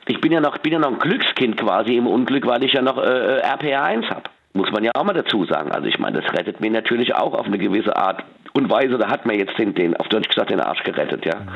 ich 0.07 0.19
bin 0.19 0.31
ja 0.31 0.41
noch, 0.41 0.57
bin 0.57 0.73
ja 0.73 0.79
noch 0.79 0.91
ein 0.91 0.99
Glückskind 0.99 1.57
quasi 1.57 1.95
im 1.95 2.07
Unglück, 2.07 2.45
weil 2.45 2.63
ich 2.63 2.73
ja 2.73 2.81
noch 2.81 2.97
äh, 2.97 3.37
äh 3.37 3.41
RPA 3.41 3.83
1 3.83 4.09
habe. 4.09 4.23
Muss 4.53 4.71
man 4.71 4.83
ja 4.83 4.91
auch 4.95 5.03
mal 5.03 5.13
dazu 5.13 5.45
sagen. 5.45 5.71
Also 5.71 5.87
ich 5.87 5.97
meine, 5.97 6.21
das 6.21 6.31
rettet 6.31 6.61
mir 6.61 6.69
natürlich 6.69 7.15
auch 7.15 7.33
auf 7.33 7.45
eine 7.45 7.57
gewisse 7.57 7.95
Art 7.95 8.23
und 8.53 8.69
Weise. 8.69 8.97
Da 8.97 9.09
hat 9.09 9.25
mir 9.25 9.37
jetzt 9.37 9.57
den, 9.57 9.73
den 9.73 9.95
auf 9.97 10.07
Deutsch 10.07 10.29
gesagt, 10.29 10.51
den 10.51 10.59
Arsch 10.59 10.83
gerettet, 10.83 11.25
ja. 11.25 11.35
Mhm. 11.35 11.49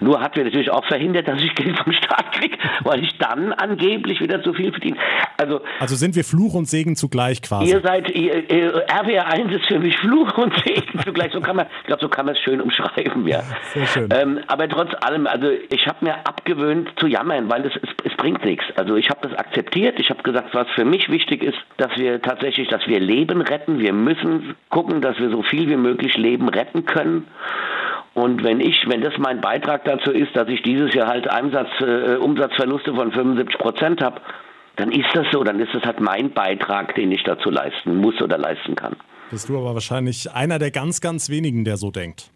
Nur 0.00 0.20
hat 0.20 0.36
mir 0.36 0.44
natürlich 0.44 0.70
auch 0.70 0.84
verhindert, 0.86 1.28
dass 1.28 1.40
ich 1.40 1.54
Geld 1.54 1.78
vom 1.78 1.92
Staat 1.92 2.32
kriege, 2.32 2.56
weil 2.82 3.02
ich 3.02 3.16
dann 3.18 3.52
angeblich 3.52 4.20
wieder 4.20 4.42
zu 4.42 4.52
viel 4.52 4.70
verdiene. 4.70 4.96
Also, 5.38 5.60
also 5.80 5.96
sind 5.96 6.16
wir 6.16 6.24
Fluch 6.24 6.54
und 6.54 6.66
Segen 6.68 6.96
zugleich 6.96 7.42
quasi. 7.42 7.70
Ihr 7.70 7.80
seid, 7.80 8.10
ihr, 8.10 8.50
ihr, 8.50 8.84
RWR 8.88 9.26
1 9.26 9.52
ist 9.54 9.66
für 9.66 9.78
mich 9.78 9.96
Fluch 9.98 10.36
und 10.38 10.54
Segen 10.64 11.00
zugleich. 11.04 11.32
So 11.32 11.40
kann 11.40 11.56
man, 11.56 11.66
ich 11.80 11.86
glaube, 11.86 12.02
so 12.02 12.08
kann 12.08 12.26
man 12.26 12.34
es 12.34 12.40
schön 12.40 12.60
umschreiben, 12.60 13.26
ja. 13.26 13.42
Sehr 13.74 13.86
schön. 13.86 14.08
Ähm, 14.12 14.40
aber 14.46 14.68
trotz 14.68 14.90
allem, 15.02 15.26
also 15.26 15.48
ich 15.70 15.86
habe 15.86 16.04
mir 16.04 16.14
abgewöhnt 16.26 16.90
zu 16.96 17.06
jammern, 17.06 17.48
weil 17.48 17.66
es, 17.66 17.74
es, 17.76 17.88
es 18.04 18.16
bringt 18.16 18.44
nichts. 18.44 18.64
Also 18.76 18.96
ich 18.96 19.08
habe 19.10 19.28
das 19.28 19.38
akzeptiert. 19.38 19.98
Ich 19.98 20.10
habe 20.10 20.22
gesagt, 20.22 20.54
was 20.54 20.68
für 20.74 20.84
mich 20.84 21.08
wichtig 21.08 21.42
ist, 21.42 21.58
dass 21.76 21.96
wir 21.96 22.20
tatsächlich, 22.22 22.68
dass 22.68 22.86
wir 22.86 23.00
Leben 23.00 23.40
retten. 23.40 23.78
Wir 23.78 23.92
müssen 23.92 24.54
gucken, 24.70 25.00
dass 25.00 25.18
wir 25.18 25.30
so 25.30 25.42
viel 25.42 25.68
wie 25.68 25.76
möglich 25.76 26.16
Leben 26.16 26.35
retten 26.42 26.84
können. 26.84 27.26
Und 28.14 28.42
wenn 28.42 28.60
ich, 28.60 28.84
wenn 28.88 29.02
das 29.02 29.12
mein 29.18 29.40
Beitrag 29.40 29.84
dazu 29.84 30.10
ist, 30.10 30.34
dass 30.34 30.48
ich 30.48 30.62
dieses 30.62 30.94
Jahr 30.94 31.08
halt 31.08 31.28
Einsatz, 31.28 31.68
äh, 31.80 32.16
Umsatzverluste 32.16 32.94
von 32.94 33.12
75 33.12 33.58
Prozent 33.58 34.02
habe, 34.02 34.20
dann 34.76 34.90
ist 34.90 35.08
das 35.14 35.26
so, 35.32 35.42
dann 35.44 35.60
ist 35.60 35.74
das 35.74 35.82
halt 35.82 36.00
mein 36.00 36.30
Beitrag, 36.32 36.94
den 36.94 37.12
ich 37.12 37.22
dazu 37.24 37.50
leisten 37.50 37.96
muss 37.96 38.20
oder 38.22 38.38
leisten 38.38 38.74
kann. 38.74 38.96
Bist 39.30 39.48
du 39.48 39.58
aber 39.58 39.74
wahrscheinlich 39.74 40.32
einer 40.32 40.58
der 40.58 40.70
ganz, 40.70 41.00
ganz 41.00 41.28
wenigen, 41.30 41.64
der 41.64 41.76
so 41.76 41.90
denkt. 41.90 42.30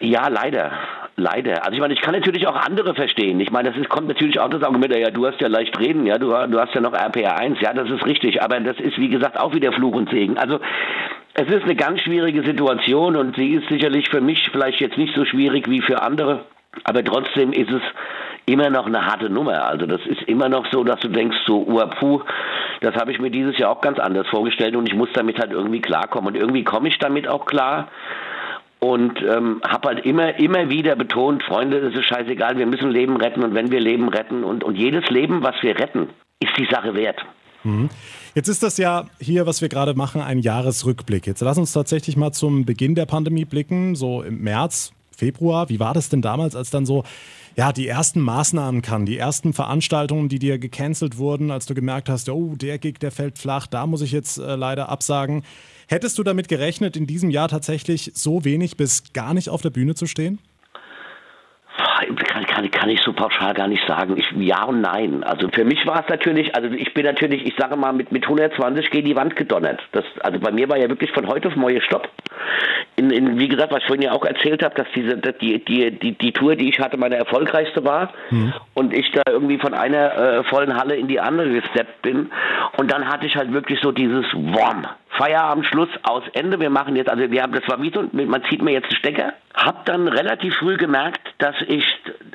Ja, 0.00 0.28
leider. 0.28 0.72
Leider. 1.16 1.64
Also 1.64 1.72
ich 1.74 1.80
meine, 1.80 1.92
ich 1.92 2.00
kann 2.00 2.14
natürlich 2.14 2.46
auch 2.46 2.56
andere 2.56 2.94
verstehen. 2.94 3.38
Ich 3.40 3.50
meine, 3.50 3.70
das 3.70 3.78
ist, 3.78 3.88
kommt 3.90 4.08
natürlich 4.08 4.40
auch 4.40 4.48
das 4.48 4.62
Argument, 4.62 4.96
ja, 4.96 5.10
du 5.10 5.26
hast 5.26 5.40
ja 5.40 5.48
leicht 5.48 5.78
reden, 5.78 6.06
ja, 6.06 6.18
du, 6.18 6.28
du 6.28 6.58
hast 6.58 6.74
ja 6.74 6.80
noch 6.80 6.94
RPR 6.94 7.38
1, 7.38 7.60
ja, 7.60 7.74
das 7.74 7.90
ist 7.90 8.06
richtig, 8.06 8.42
aber 8.42 8.58
das 8.60 8.78
ist, 8.80 8.98
wie 8.98 9.10
gesagt, 9.10 9.38
auch 9.38 9.54
wieder 9.54 9.72
Fluch 9.72 9.94
und 9.94 10.10
Segen. 10.10 10.38
Also 10.38 10.58
es 11.34 11.48
ist 11.48 11.64
eine 11.64 11.76
ganz 11.76 12.00
schwierige 12.00 12.42
Situation 12.42 13.16
und 13.16 13.36
sie 13.36 13.52
ist 13.52 13.68
sicherlich 13.68 14.08
für 14.08 14.22
mich 14.22 14.48
vielleicht 14.52 14.80
jetzt 14.80 14.96
nicht 14.96 15.14
so 15.14 15.24
schwierig 15.26 15.68
wie 15.68 15.82
für 15.82 16.02
andere, 16.02 16.46
aber 16.84 17.04
trotzdem 17.04 17.52
ist 17.52 17.70
es 17.70 17.82
immer 18.46 18.70
noch 18.70 18.86
eine 18.86 19.04
harte 19.04 19.28
Nummer. 19.28 19.66
Also 19.66 19.86
das 19.86 20.00
ist 20.06 20.22
immer 20.22 20.48
noch 20.48 20.66
so, 20.72 20.82
dass 20.82 21.00
du 21.00 21.08
denkst, 21.08 21.36
so, 21.46 21.66
oh, 21.68 21.90
puh, 22.00 22.22
das 22.80 22.96
habe 22.96 23.12
ich 23.12 23.20
mir 23.20 23.30
dieses 23.30 23.56
Jahr 23.58 23.70
auch 23.70 23.80
ganz 23.80 23.98
anders 23.98 24.26
vorgestellt 24.28 24.74
und 24.76 24.88
ich 24.88 24.94
muss 24.94 25.10
damit 25.12 25.38
halt 25.38 25.52
irgendwie 25.52 25.80
klarkommen. 25.80 26.34
Und 26.34 26.40
irgendwie 26.40 26.64
komme 26.64 26.88
ich 26.88 26.98
damit 26.98 27.28
auch 27.28 27.46
klar 27.46 27.88
und 28.82 29.22
ähm, 29.22 29.60
habe 29.64 29.90
halt 29.90 30.04
immer, 30.04 30.40
immer 30.40 30.68
wieder 30.68 30.96
betont, 30.96 31.44
Freunde, 31.44 31.78
es 31.78 31.94
ist 31.94 32.04
scheißegal, 32.06 32.58
wir 32.58 32.66
müssen 32.66 32.90
Leben 32.90 33.16
retten 33.16 33.44
und 33.44 33.54
wenn 33.54 33.70
wir 33.70 33.78
Leben 33.78 34.08
retten 34.08 34.42
und, 34.42 34.64
und 34.64 34.76
jedes 34.76 35.08
Leben, 35.08 35.40
was 35.44 35.54
wir 35.62 35.78
retten, 35.78 36.08
ist 36.40 36.50
die 36.58 36.66
Sache 36.68 36.92
wert. 36.94 37.20
Mhm. 37.62 37.90
Jetzt 38.34 38.48
ist 38.48 38.64
das 38.64 38.78
ja 38.78 39.04
hier, 39.20 39.46
was 39.46 39.62
wir 39.62 39.68
gerade 39.68 39.94
machen, 39.94 40.20
ein 40.20 40.40
Jahresrückblick. 40.40 41.28
Jetzt 41.28 41.42
lass 41.42 41.58
uns 41.58 41.72
tatsächlich 41.72 42.16
mal 42.16 42.32
zum 42.32 42.64
Beginn 42.64 42.96
der 42.96 43.06
Pandemie 43.06 43.44
blicken, 43.44 43.94
so 43.94 44.20
im 44.20 44.42
März, 44.42 44.92
Februar. 45.16 45.68
Wie 45.68 45.78
war 45.78 45.94
das 45.94 46.08
denn 46.08 46.20
damals, 46.20 46.56
als 46.56 46.70
dann 46.70 46.84
so 46.84 47.04
ja, 47.56 47.72
die 47.72 47.86
ersten 47.86 48.20
Maßnahmen 48.20 48.82
kamen, 48.82 49.06
die 49.06 49.18
ersten 49.18 49.52
Veranstaltungen, 49.52 50.28
die 50.28 50.38
dir 50.38 50.58
gecancelt 50.58 51.18
wurden, 51.18 51.50
als 51.50 51.66
du 51.66 51.74
gemerkt 51.74 52.08
hast, 52.08 52.28
oh, 52.28 52.54
der 52.56 52.78
Gig, 52.78 52.98
der 53.00 53.10
fällt 53.10 53.38
flach, 53.38 53.66
da 53.66 53.86
muss 53.86 54.02
ich 54.02 54.12
jetzt 54.12 54.38
äh, 54.38 54.54
leider 54.56 54.88
absagen. 54.88 55.42
Hättest 55.88 56.18
du 56.18 56.22
damit 56.22 56.48
gerechnet, 56.48 56.96
in 56.96 57.06
diesem 57.06 57.30
Jahr 57.30 57.48
tatsächlich 57.48 58.12
so 58.14 58.44
wenig 58.44 58.76
bis 58.76 59.12
gar 59.12 59.34
nicht 59.34 59.50
auf 59.50 59.62
der 59.62 59.70
Bühne 59.70 59.94
zu 59.94 60.06
stehen? 60.06 60.38
Kann, 62.68 62.82
kann, 62.82 62.90
ich 62.90 63.00
so 63.02 63.12
pauschal 63.12 63.54
gar 63.54 63.68
nicht 63.68 63.86
sagen. 63.86 64.16
Ich, 64.16 64.28
ja 64.36 64.64
und 64.64 64.80
nein. 64.80 65.22
Also 65.22 65.48
für 65.48 65.64
mich 65.64 65.86
war 65.86 66.00
es 66.00 66.08
natürlich, 66.08 66.52
also 66.56 66.68
ich 66.74 66.92
bin 66.94 67.04
natürlich, 67.04 67.46
ich 67.46 67.54
sage 67.56 67.76
mal, 67.76 67.92
mit, 67.92 68.10
mit 68.10 68.24
120 68.24 68.90
gegen 68.90 69.06
die 69.06 69.14
Wand 69.14 69.36
gedonnert. 69.36 69.80
Das, 69.92 70.04
also 70.20 70.40
bei 70.40 70.50
mir 70.50 70.68
war 70.68 70.76
ja 70.76 70.88
wirklich 70.88 71.12
von 71.12 71.28
heute 71.28 71.46
auf 71.46 71.54
morgen 71.54 71.80
Stopp. 71.80 72.08
In, 72.96 73.10
in, 73.10 73.38
wie 73.38 73.46
gesagt, 73.46 73.72
was 73.72 73.82
ich 73.82 73.86
vorhin 73.86 74.02
ja 74.02 74.12
auch 74.12 74.24
erzählt 74.24 74.64
habe, 74.64 74.74
dass 74.74 74.88
diese 74.96 75.16
die, 75.16 75.64
die, 75.64 75.92
die, 75.92 76.12
die 76.18 76.32
Tour, 76.32 76.56
die 76.56 76.68
ich 76.68 76.80
hatte, 76.80 76.96
meine 76.96 77.14
erfolgreichste 77.14 77.84
war 77.84 78.12
mhm. 78.30 78.52
und 78.74 78.92
ich 78.92 79.10
da 79.12 79.22
irgendwie 79.28 79.58
von 79.58 79.74
einer 79.74 80.16
äh, 80.16 80.44
vollen 80.44 80.76
Halle 80.76 80.96
in 80.96 81.06
die 81.06 81.20
andere 81.20 81.50
gesteppt 81.50 82.02
bin. 82.02 82.32
Und 82.78 82.90
dann 82.90 83.08
hatte 83.08 83.26
ich 83.26 83.36
halt 83.36 83.52
wirklich 83.52 83.78
so 83.80 83.92
dieses 83.92 84.24
Wom. 84.34 84.86
Feierabend, 85.16 85.66
Schluss, 85.66 85.90
aus, 86.02 86.22
Ende. 86.32 86.58
Wir 86.58 86.70
machen 86.70 86.96
jetzt, 86.96 87.10
also 87.10 87.30
wir 87.30 87.42
haben, 87.42 87.52
das 87.52 87.68
war 87.68 87.80
wie 87.82 87.92
so, 87.92 88.08
man 88.12 88.42
zieht 88.44 88.62
mir 88.62 88.72
jetzt 88.72 88.86
einen 88.86 88.96
Stecker. 88.96 89.32
Hab 89.54 89.84
dann 89.84 90.08
relativ 90.08 90.54
früh 90.56 90.76
gemerkt, 90.78 91.20
dass 91.38 91.54
ich, 91.66 91.84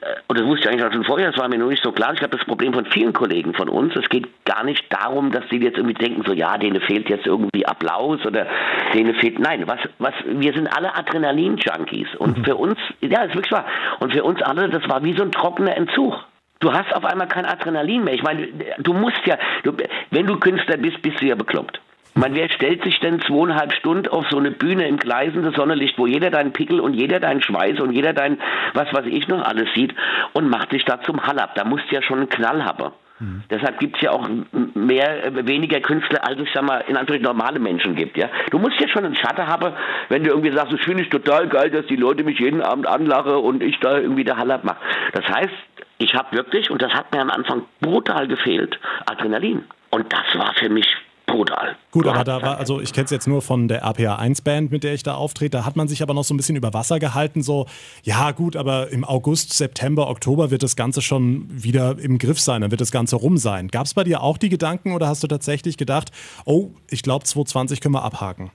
äh, 0.02 0.22
und 0.28 0.40
das 0.40 0.46
wusste 0.46 0.66
ich 0.66 0.70
eigentlich 0.70 0.86
auch 0.86 0.94
schon 0.94 1.04
vorher, 1.04 1.32
das 1.32 1.40
war 1.40 1.50
mir 1.50 1.58
nur 1.58 1.70
nicht 1.70 1.84
so 1.84 1.92
klar. 1.92 2.14
Ich 2.14 2.20
glaube, 2.20 2.38
das 2.38 2.46
Problem 2.46 2.74
von 2.74 2.86
vielen 2.86 3.14
Kollegen 3.14 3.56
von 3.56 3.68
uns, 3.68 3.96
es 3.96 4.08
geht 4.10 4.28
gar 4.46 4.64
nicht 4.64 4.86
darum, 4.94 5.32
dass 5.32 5.44
sie 5.50 5.58
jetzt 5.58 5.78
irgendwie 5.78 5.96
denken, 5.96 6.24
so, 6.26 6.34
ja, 6.34 6.58
denen 6.58 6.80
fehlt 6.82 7.10
jetzt 7.10 7.26
irgendwie 7.26 7.66
Applaus 7.66 8.24
oder 8.26 8.46
denen 8.94 9.16
fehlt, 9.16 9.40
nein, 9.40 9.68
was, 9.68 9.80
was, 9.98 10.14
wir 10.26 10.54
sind 10.54 10.68
alle 10.68 10.96
Adrenalin-Junkies. 10.96 12.16
Und 12.18 12.38
mhm. 12.38 12.46
für 12.46 12.56
uns, 12.56 12.78
ja, 13.02 13.24
ist 13.24 13.34
wirklich 13.34 13.52
wahr. 13.52 13.66
Und 14.00 14.14
für 14.14 14.24
uns 14.24 14.42
alle, 14.44 14.70
das 14.70 14.88
war 14.88 15.04
wie 15.04 15.18
so 15.18 15.24
ein 15.24 15.32
trockener 15.32 15.76
Entzug. 15.76 16.14
Du 16.60 16.72
hast 16.72 16.94
auf 16.96 17.06
einmal 17.06 17.28
kein 17.28 17.46
Adrenalin 17.46 18.04
mehr. 18.04 18.14
Ich 18.14 18.24
meine, 18.24 18.48
du 18.80 18.94
musst 18.94 19.22
ja, 19.26 19.38
du, 19.64 19.74
wenn 20.12 20.26
du 20.26 20.40
Künstler 20.40 20.78
bist, 20.78 21.02
bist 21.02 21.22
du 21.22 21.26
ja 21.26 21.36
bekloppt. 21.36 21.80
Meine, 22.18 22.36
wer 22.36 22.50
stellt 22.50 22.84
sich 22.84 23.00
denn 23.00 23.22
zweieinhalb 23.22 23.74
Stunden 23.74 24.08
auf 24.08 24.26
so 24.30 24.38
eine 24.38 24.50
Bühne 24.50 24.88
im 24.88 24.98
gleisenden 24.98 25.54
Sonnenlicht, 25.54 26.00
wo 26.00 26.08
jeder 26.08 26.32
deinen 26.32 26.52
Pickel 26.52 26.80
und 26.80 26.96
jeder 26.96 27.20
deinen 27.20 27.44
Schweiß 27.44 27.80
und 27.80 27.92
jeder 27.92 28.14
dein, 28.14 28.40
was 28.74 28.92
weiß 28.92 29.06
ich 29.06 29.28
noch 29.28 29.44
alles 29.44 29.68
sieht 29.76 29.94
und 30.34 30.50
macht 30.50 30.72
dich 30.72 30.84
da 30.84 31.00
zum 31.02 31.28
Hallab. 31.28 31.54
Da 31.54 31.64
musst 31.64 31.84
du 31.90 31.96
ja 31.96 32.02
schon 32.02 32.18
einen 32.18 32.30
Knall 32.30 32.66
haben. 32.66 32.92
Mhm. 33.20 33.44
Deshalb 33.52 33.80
gibt 33.80 33.98
es 33.98 34.02
ja 34.02 34.12
auch 34.12 34.28
mehr, 34.74 35.32
weniger 35.46 35.80
Künstler, 35.80 36.26
als 36.26 36.40
es, 36.40 36.48
sag 36.54 36.64
mal, 36.64 36.84
in 36.88 36.98
Anführungszeichen 36.98 37.38
normale 37.38 37.60
Menschen 37.60 37.96
gibt, 37.96 38.18
ja. 38.18 38.30
Du 38.50 38.58
musst 38.58 38.80
ja 38.80 38.88
schon 38.88 39.06
einen 39.06 39.16
Schatten 39.16 39.46
haben, 39.46 39.74
wenn 40.10 40.24
du 40.24 40.32
irgendwie 40.32 40.52
sagst, 40.52 40.74
das 40.74 40.82
finde 40.82 41.04
ich 41.04 41.10
total 41.10 41.48
geil, 41.48 41.70
dass 41.70 41.86
die 41.86 41.96
Leute 41.96 42.24
mich 42.24 42.40
jeden 42.40 42.62
Abend 42.62 42.88
anlache 42.88 43.38
und 43.38 43.62
ich 43.62 43.80
da 43.80 44.00
irgendwie 44.00 44.24
der 44.24 44.38
Hallab 44.38 44.64
mache. 44.64 44.80
Das 45.14 45.28
heißt, 45.28 45.54
ich 46.00 46.16
habe 46.16 46.36
wirklich, 46.36 46.72
und 46.72 46.82
das 46.82 46.94
hat 46.94 47.14
mir 47.14 47.22
am 47.22 47.30
Anfang 47.30 47.64
brutal 47.80 48.28
gefehlt, 48.28 48.80
Adrenalin. 49.06 49.66
Und 49.90 50.12
das 50.12 50.38
war 50.38 50.54
für 50.56 50.70
mich 50.70 50.88
brutal. 51.38 51.76
Gut, 51.92 52.08
aber 52.08 52.24
da 52.24 52.42
war, 52.42 52.58
also 52.58 52.82
ich 52.82 52.94
kenne 52.94 53.06
es 53.06 53.12
jetzt 53.12 53.28
nur 53.28 53.42
von 53.42 53.68
der 53.68 53.86
APA 53.86 54.16
1 54.16 54.42
Band, 54.42 54.72
mit 54.72 54.84
der 54.84 54.94
ich 54.94 55.04
da 55.04 55.14
auftrete, 55.14 55.58
da 55.58 55.66
hat 55.66 55.76
man 55.76 55.88
sich 55.88 56.02
aber 56.02 56.14
noch 56.14 56.24
so 56.24 56.34
ein 56.34 56.38
bisschen 56.38 56.56
über 56.56 56.74
Wasser 56.74 57.00
gehalten, 57.00 57.44
so, 57.44 57.68
ja 58.04 58.32
gut, 58.32 58.56
aber 58.56 58.92
im 58.92 59.06
August, 59.06 59.54
September, 59.54 60.10
Oktober 60.10 60.50
wird 60.52 60.64
das 60.64 60.76
Ganze 60.76 61.02
schon 61.02 61.46
wieder 61.50 61.96
im 62.00 62.18
Griff 62.18 62.40
sein, 62.40 62.62
dann 62.62 62.72
wird 62.72 62.82
das 62.82 62.92
Ganze 62.92 63.16
rum 63.16 63.38
sein. 63.38 63.68
Gab 63.68 63.86
es 63.86 63.94
bei 63.94 64.04
dir 64.04 64.22
auch 64.22 64.38
die 64.38 64.50
Gedanken 64.50 64.94
oder 64.94 65.08
hast 65.08 65.24
du 65.24 65.28
tatsächlich 65.28 65.78
gedacht, 65.78 66.12
oh, 66.46 66.72
ich 66.90 67.04
glaube 67.04 67.24
2020 67.24 67.82
können 67.82 67.94
wir 67.94 68.04
abhaken? 68.04 68.52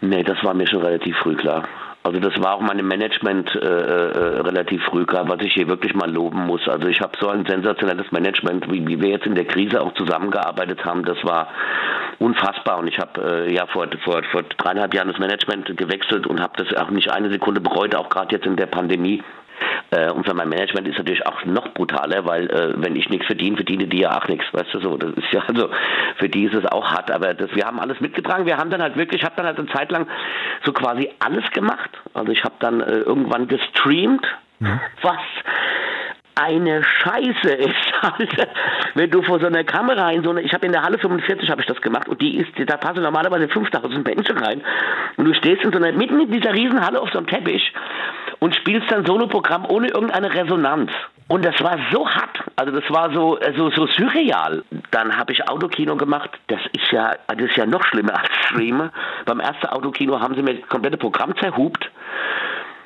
Nee, 0.00 0.24
das 0.24 0.36
war 0.42 0.54
mir 0.54 0.66
schon 0.68 0.82
relativ 0.82 1.16
früh 1.22 1.36
klar. 1.36 1.66
Also 2.06 2.20
das 2.20 2.40
war 2.40 2.54
auch 2.54 2.60
meinem 2.60 2.86
Management 2.86 3.52
äh, 3.56 3.58
äh, 3.58 4.40
relativ 4.40 4.80
früh 4.84 5.04
klar, 5.06 5.28
was 5.28 5.40
ich 5.40 5.54
hier 5.54 5.66
wirklich 5.66 5.92
mal 5.92 6.08
loben 6.08 6.46
muss. 6.46 6.68
Also 6.68 6.86
ich 6.86 7.00
habe 7.00 7.18
so 7.18 7.28
ein 7.28 7.44
sensationelles 7.44 8.12
Management, 8.12 8.70
wie, 8.70 8.86
wie 8.86 9.00
wir 9.00 9.08
jetzt 9.08 9.26
in 9.26 9.34
der 9.34 9.44
Krise 9.44 9.80
auch 9.80 9.92
zusammengearbeitet 9.94 10.84
haben. 10.84 11.04
Das 11.04 11.18
war 11.24 11.48
unfassbar. 12.20 12.78
Und 12.78 12.86
ich 12.86 13.00
habe 13.00 13.46
äh, 13.48 13.52
ja 13.52 13.66
vor, 13.66 13.88
vor, 14.04 14.22
vor 14.30 14.44
dreieinhalb 14.44 14.94
Jahren 14.94 15.08
das 15.08 15.18
Management 15.18 15.76
gewechselt 15.76 16.28
und 16.28 16.40
habe 16.40 16.62
das 16.62 16.76
auch 16.76 16.90
nicht 16.90 17.10
eine 17.10 17.28
Sekunde 17.28 17.60
bereut, 17.60 17.96
auch 17.96 18.08
gerade 18.08 18.36
jetzt 18.36 18.46
in 18.46 18.54
der 18.54 18.66
Pandemie. 18.66 19.24
Äh, 19.90 20.10
und 20.10 20.26
für 20.26 20.34
mein 20.34 20.48
Management 20.48 20.88
ist 20.88 20.98
natürlich 20.98 21.24
auch 21.26 21.44
noch 21.44 21.68
brutaler, 21.74 22.24
weil 22.24 22.50
äh, 22.50 22.74
wenn 22.76 22.96
ich 22.96 23.08
nichts 23.08 23.26
verdiene, 23.26 23.56
verdiene 23.56 23.86
die 23.86 24.00
ja 24.00 24.18
auch 24.18 24.26
nichts, 24.28 24.44
weißt 24.52 24.74
du 24.74 24.80
so. 24.80 24.96
Das 24.96 25.10
ist 25.10 25.32
ja 25.32 25.42
also 25.46 25.70
für 26.16 26.28
die 26.28 26.44
ist 26.44 26.54
es 26.54 26.66
auch 26.66 26.90
hart, 26.90 27.10
aber 27.10 27.34
das, 27.34 27.54
wir 27.54 27.64
haben 27.64 27.78
alles 27.78 28.00
mitgetragen. 28.00 28.46
Wir 28.46 28.56
haben 28.56 28.70
dann 28.70 28.82
halt 28.82 28.96
wirklich, 28.96 29.20
ich 29.20 29.24
habe 29.24 29.36
dann 29.36 29.46
halt 29.46 29.58
eine 29.58 29.68
Zeit 29.68 29.90
lang 29.92 30.08
so 30.64 30.72
quasi 30.72 31.10
alles 31.20 31.48
gemacht. 31.52 31.90
Also 32.14 32.32
ich 32.32 32.42
habe 32.42 32.54
dann 32.58 32.80
äh, 32.80 32.98
irgendwann 32.98 33.46
gestreamt, 33.46 34.26
mhm. 34.58 34.80
was 35.02 35.20
eine 36.34 36.84
Scheiße 36.84 37.48
ist, 37.48 37.94
Alter. 38.02 38.48
Wenn 38.94 39.10
du 39.10 39.22
vor 39.22 39.40
so 39.40 39.46
einer 39.46 39.64
Kamera 39.64 40.10
in 40.10 40.22
so 40.22 40.30
eine, 40.30 40.42
ich 40.42 40.52
habe 40.52 40.66
in 40.66 40.72
der 40.72 40.82
Halle 40.82 40.98
45 40.98 41.48
habe 41.48 41.62
ich 41.62 41.66
das 41.66 41.80
gemacht 41.80 42.08
und 42.08 42.20
die 42.20 42.36
ist, 42.36 42.50
da 42.66 42.76
passen 42.76 43.02
normalerweise 43.02 43.48
5000 43.48 44.06
Menschen 44.06 44.36
rein 44.36 44.62
und 45.16 45.24
du 45.24 45.34
stehst 45.34 45.62
in 45.64 45.72
so 45.72 45.78
einer, 45.78 45.92
mitten 45.92 46.20
in 46.20 46.30
dieser 46.30 46.52
Riesenhalle 46.52 47.00
auf 47.00 47.10
so 47.10 47.18
einem 47.18 47.26
Teppich 47.26 47.72
und 48.40 48.54
spielst 48.54 48.90
dann 48.90 49.04
Soloprogramm 49.04 49.64
ohne 49.68 49.88
irgendeine 49.88 50.32
Resonanz. 50.32 50.90
Und 51.28 51.44
das 51.44 51.60
war 51.60 51.76
so 51.92 52.08
hart, 52.08 52.44
also 52.54 52.72
das 52.72 52.88
war 52.88 53.12
so, 53.12 53.38
äh, 53.38 53.52
so, 53.56 53.70
so 53.70 53.86
surreal. 53.86 54.62
Dann 54.92 55.16
habe 55.16 55.32
ich 55.32 55.48
Autokino 55.48 55.96
gemacht. 55.96 56.30
Das 56.46 56.60
ist 56.72 56.92
ja, 56.92 57.16
das 57.26 57.50
ist 57.50 57.56
ja 57.56 57.66
noch 57.66 57.84
schlimmer 57.84 58.16
als 58.16 58.30
Streamer. 58.46 58.92
Beim 59.24 59.40
ersten 59.40 59.66
Autokino 59.66 60.20
haben 60.20 60.36
sie 60.36 60.42
mir 60.42 60.54
das 60.54 60.68
komplette 60.68 60.96
Programm 60.96 61.36
zerhupt. 61.36 61.90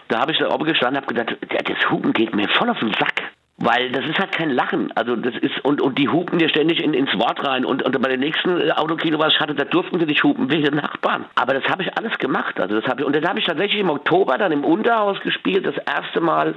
Da 0.09 0.21
habe 0.21 0.33
ich 0.33 0.38
da 0.38 0.50
oben 0.50 0.64
gestanden 0.64 1.02
und 1.02 1.19
habe 1.19 1.37
gedacht, 1.37 1.69
das 1.69 1.90
Hupen 1.90 2.12
geht 2.12 2.35
mir 2.35 2.49
voll 2.49 2.71
auf 2.71 2.78
den 2.78 2.92
Sack. 2.95 3.20
Weil 3.62 3.93
das 3.93 4.07
ist 4.07 4.19
halt 4.19 4.33
kein 4.33 4.49
Lachen. 4.49 4.90
Also 4.95 5.17
das 5.17 5.35
ist, 5.37 5.62
und, 5.62 5.83
und 5.83 5.99
die 5.99 6.09
hupen 6.09 6.38
dir 6.38 6.49
ständig 6.49 6.83
in, 6.83 6.95
ins 6.95 7.12
Wort 7.19 7.47
rein. 7.47 7.67
Und, 7.67 7.83
und 7.83 8.00
bei 8.00 8.09
den 8.09 8.21
nächsten 8.21 8.59
äh, 8.59 8.71
Autokino, 8.71 9.19
was 9.19 9.35
ich 9.35 9.40
hatte, 9.40 9.55
da 9.55 9.64
durften 9.64 10.00
sie 10.00 10.07
nicht 10.07 10.25
hupen 10.25 10.49
den 10.49 10.76
Nachbarn. 10.76 11.26
Aber 11.35 11.52
das 11.52 11.64
habe 11.69 11.83
ich 11.83 11.95
alles 11.95 12.17
gemacht. 12.17 12.59
Also 12.59 12.81
das 12.81 12.90
habe 12.90 13.02
ich, 13.02 13.07
und 13.07 13.14
das 13.14 13.23
habe 13.29 13.38
ich 13.38 13.45
tatsächlich 13.45 13.79
im 13.79 13.90
Oktober 13.90 14.38
dann 14.38 14.50
im 14.52 14.64
Unterhaus 14.64 15.21
gespielt, 15.21 15.67
das 15.67 15.76
erste 15.76 16.23
Mal 16.23 16.55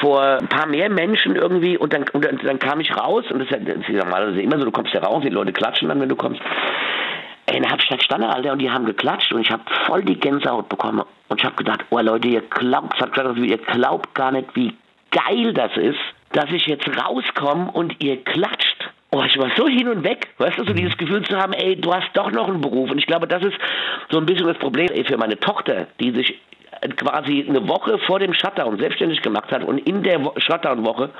vor 0.00 0.38
ein 0.40 0.48
paar 0.48 0.66
mehr 0.66 0.88
Menschen 0.88 1.36
irgendwie. 1.36 1.76
Und 1.76 1.92
dann, 1.92 2.06
und 2.14 2.24
dann, 2.24 2.38
dann 2.38 2.58
kam 2.58 2.80
ich 2.80 2.96
raus, 2.96 3.26
und 3.30 3.40
das 3.40 3.50
ist 3.50 3.52
ja, 3.52 3.58
das 3.58 3.86
ist 3.86 3.90
normalerweise 3.90 4.40
immer 4.40 4.58
so, 4.58 4.64
du 4.64 4.70
kommst 4.70 4.94
ja 4.94 5.02
raus, 5.02 5.22
die 5.22 5.28
Leute 5.28 5.52
klatschen 5.52 5.88
dann, 5.88 6.00
wenn 6.00 6.08
du 6.08 6.16
kommst. 6.16 6.40
Ey, 7.44 7.60
dann 7.60 7.70
hab 7.70 7.82
ich 7.82 7.88
da 7.90 7.96
gestanden, 7.96 8.30
Alter, 8.30 8.52
und 8.52 8.60
die 8.60 8.70
haben 8.70 8.86
geklatscht 8.86 9.30
und 9.34 9.42
ich 9.42 9.50
habe 9.50 9.64
voll 9.84 10.04
die 10.04 10.18
Gänsehaut 10.18 10.70
bekommen. 10.70 11.02
Und 11.28 11.38
ich 11.38 11.44
habe 11.44 11.56
gedacht, 11.56 11.84
oh 11.90 11.98
Leute, 12.00 12.28
ihr 12.28 12.40
glaubt, 12.40 12.94
ihr 13.36 13.58
glaubt 13.58 14.14
gar 14.14 14.32
nicht, 14.32 14.48
wie 14.54 14.74
geil 15.10 15.52
das 15.52 15.76
ist 15.76 15.98
dass 16.32 16.50
ich 16.50 16.66
jetzt 16.66 16.88
rauskomme 16.88 17.70
und 17.72 18.02
ihr 18.02 18.22
klatscht. 18.22 18.90
Oh, 19.12 19.22
ich 19.24 19.36
war 19.38 19.50
so 19.56 19.66
hin 19.66 19.88
und 19.88 20.04
weg, 20.04 20.28
weißt 20.38 20.58
du, 20.58 20.64
so 20.64 20.72
dieses 20.72 20.96
Gefühl 20.96 21.22
zu 21.24 21.36
haben, 21.36 21.52
ey, 21.52 21.74
du 21.74 21.92
hast 21.92 22.10
doch 22.14 22.30
noch 22.30 22.48
einen 22.48 22.60
Beruf. 22.60 22.90
Und 22.90 22.98
ich 22.98 23.06
glaube, 23.06 23.26
das 23.26 23.42
ist 23.42 23.56
so 24.08 24.18
ein 24.18 24.26
bisschen 24.26 24.46
das 24.46 24.58
Problem 24.58 24.88
für 25.04 25.16
meine 25.16 25.38
Tochter, 25.38 25.88
die 25.98 26.12
sich 26.12 26.38
quasi 26.96 27.46
eine 27.48 27.66
Woche 27.68 27.98
vor 28.06 28.18
dem 28.18 28.34
Shutdown 28.34 28.78
selbstständig 28.78 29.22
gemacht 29.22 29.50
hat 29.52 29.64
und 29.64 29.78
in 29.78 30.02
der 30.02 30.20
Shutdown-Woche 30.36 31.10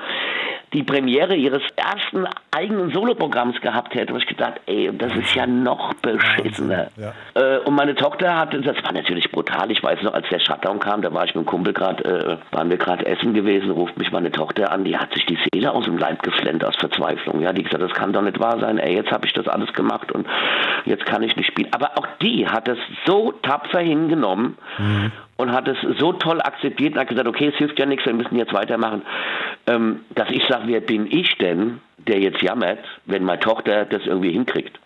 die 0.73 0.83
Premiere 0.83 1.35
ihres 1.35 1.63
ersten 1.75 2.25
eigenen 2.51 2.91
Soloprogramms 2.91 3.59
gehabt 3.59 3.93
hätte, 3.93 4.09
habe 4.09 4.19
ich 4.19 4.25
gedacht, 4.25 4.61
ey, 4.67 4.89
das 4.97 5.13
ist 5.15 5.35
ja 5.35 5.45
noch 5.45 5.93
beschissener. 5.95 6.87
Ja. 6.95 7.13
Äh, 7.33 7.59
und 7.59 7.75
meine 7.75 7.93
Tochter 7.95 8.37
hatte, 8.37 8.61
das 8.61 8.81
war 8.83 8.93
natürlich 8.93 9.29
brutal, 9.31 9.69
ich 9.69 9.83
weiß 9.83 10.01
noch, 10.03 10.13
als 10.13 10.27
der 10.29 10.39
Shutdown 10.39 10.79
kam, 10.79 11.01
da 11.01 11.13
war 11.13 11.25
ich 11.25 11.35
mit 11.35 11.45
dem 11.45 11.47
Kumpel 11.47 11.73
gerade, 11.73 12.39
äh, 12.51 12.55
waren 12.55 12.69
wir 12.69 12.77
gerade 12.77 13.05
essen 13.05 13.33
gewesen, 13.33 13.71
ruft 13.71 13.97
mich 13.97 14.11
meine 14.11 14.31
Tochter 14.31 14.71
an, 14.71 14.85
die 14.85 14.97
hat 14.97 15.13
sich 15.13 15.25
die 15.25 15.37
Seele 15.51 15.71
aus 15.73 15.85
dem 15.85 15.97
Leib 15.97 16.23
geflennt 16.23 16.63
aus 16.63 16.75
Verzweiflung. 16.77 17.41
Ja, 17.41 17.51
die 17.51 17.63
gesagt, 17.63 17.83
das 17.83 17.93
kann 17.93 18.13
doch 18.13 18.21
nicht 18.21 18.39
wahr 18.39 18.59
sein, 18.59 18.77
ey, 18.77 18.95
jetzt 18.95 19.11
habe 19.11 19.27
ich 19.27 19.33
das 19.33 19.47
alles 19.47 19.73
gemacht 19.73 20.11
und 20.11 20.25
jetzt 20.85 21.05
kann 21.05 21.21
ich 21.21 21.35
nicht 21.35 21.47
spielen. 21.47 21.69
Aber 21.73 21.97
auch 21.97 22.07
die 22.21 22.47
hat 22.47 22.69
es 22.69 22.77
so 23.05 23.33
tapfer 23.41 23.79
hingenommen 23.79 24.57
mhm 24.77 25.11
und 25.41 25.51
hat 25.51 25.67
es 25.67 25.77
so 25.97 26.13
toll 26.13 26.39
akzeptiert 26.41 26.93
und 26.93 26.99
hat 26.99 27.07
gesagt, 27.07 27.27
okay, 27.27 27.47
es 27.47 27.55
hilft 27.57 27.79
ja 27.79 27.85
nichts, 27.85 28.05
wir 28.05 28.13
müssen 28.13 28.37
jetzt 28.37 28.53
weitermachen, 28.53 29.01
ähm, 29.67 30.01
dass 30.15 30.29
ich 30.29 30.43
sage, 30.47 30.63
wer 30.67 30.81
bin 30.81 31.07
ich 31.11 31.35
denn, 31.39 31.81
der 31.97 32.19
jetzt 32.19 32.41
jammert, 32.41 32.79
wenn 33.05 33.23
meine 33.23 33.39
Tochter 33.39 33.85
das 33.85 34.05
irgendwie 34.05 34.31
hinkriegt? 34.31 34.79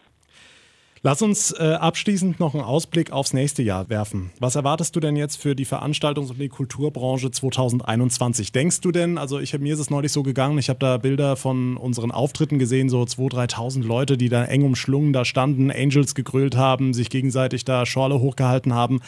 Lass 1.06 1.22
uns 1.22 1.52
äh, 1.52 1.74
abschließend 1.74 2.40
noch 2.40 2.56
einen 2.56 2.64
Ausblick 2.64 3.12
aufs 3.12 3.32
nächste 3.32 3.62
Jahr 3.62 3.90
werfen. 3.90 4.32
Was 4.40 4.56
erwartest 4.56 4.96
du 4.96 5.00
denn 5.00 5.16
jetzt 5.16 5.40
für 5.40 5.56
die 5.56 5.68
Veranstaltungs- 5.68 6.32
und 6.32 6.40
die 6.40 6.50
Kulturbranche 6.50 7.30
2021? 7.30 8.52
Denkst 8.52 8.82
du 8.82 8.92
denn, 8.92 9.20
also 9.20 9.40
ich, 9.40 9.56
mir 9.60 9.76
ist 9.76 9.80
es 9.80 9.92
neulich 9.92 10.12
so 10.12 10.24
gegangen, 10.24 10.58
ich 10.58 10.68
habe 10.70 10.80
da 10.80 10.98
Bilder 10.98 11.36
von 11.36 11.78
unseren 11.78 12.10
Auftritten 12.10 12.58
gesehen, 12.58 12.90
so 12.90 13.04
2.000, 13.04 13.52
3.000 13.54 13.86
Leute, 13.86 14.18
die 14.18 14.30
da 14.30 14.46
eng 14.46 14.64
umschlungen 14.64 15.14
da 15.14 15.26
standen, 15.26 15.70
Angels 15.70 16.16
gegrölt 16.16 16.58
haben, 16.58 16.96
sich 16.96 17.12
gegenseitig 17.12 17.66
da 17.66 17.86
Schorle 17.86 18.20
hochgehalten 18.20 18.74
haben. 18.74 19.02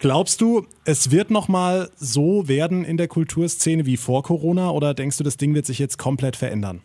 Glaubst 0.00 0.40
du, 0.40 0.64
es 0.84 1.10
wird 1.10 1.32
nochmal 1.32 1.88
so 1.96 2.46
werden 2.46 2.84
in 2.84 2.96
der 2.96 3.08
Kulturszene 3.08 3.84
wie 3.84 3.96
vor 3.96 4.22
Corona 4.22 4.70
oder 4.70 4.94
denkst 4.94 5.18
du, 5.18 5.24
das 5.24 5.36
Ding 5.36 5.56
wird 5.56 5.66
sich 5.66 5.80
jetzt 5.80 5.98
komplett 5.98 6.36
verändern? 6.36 6.82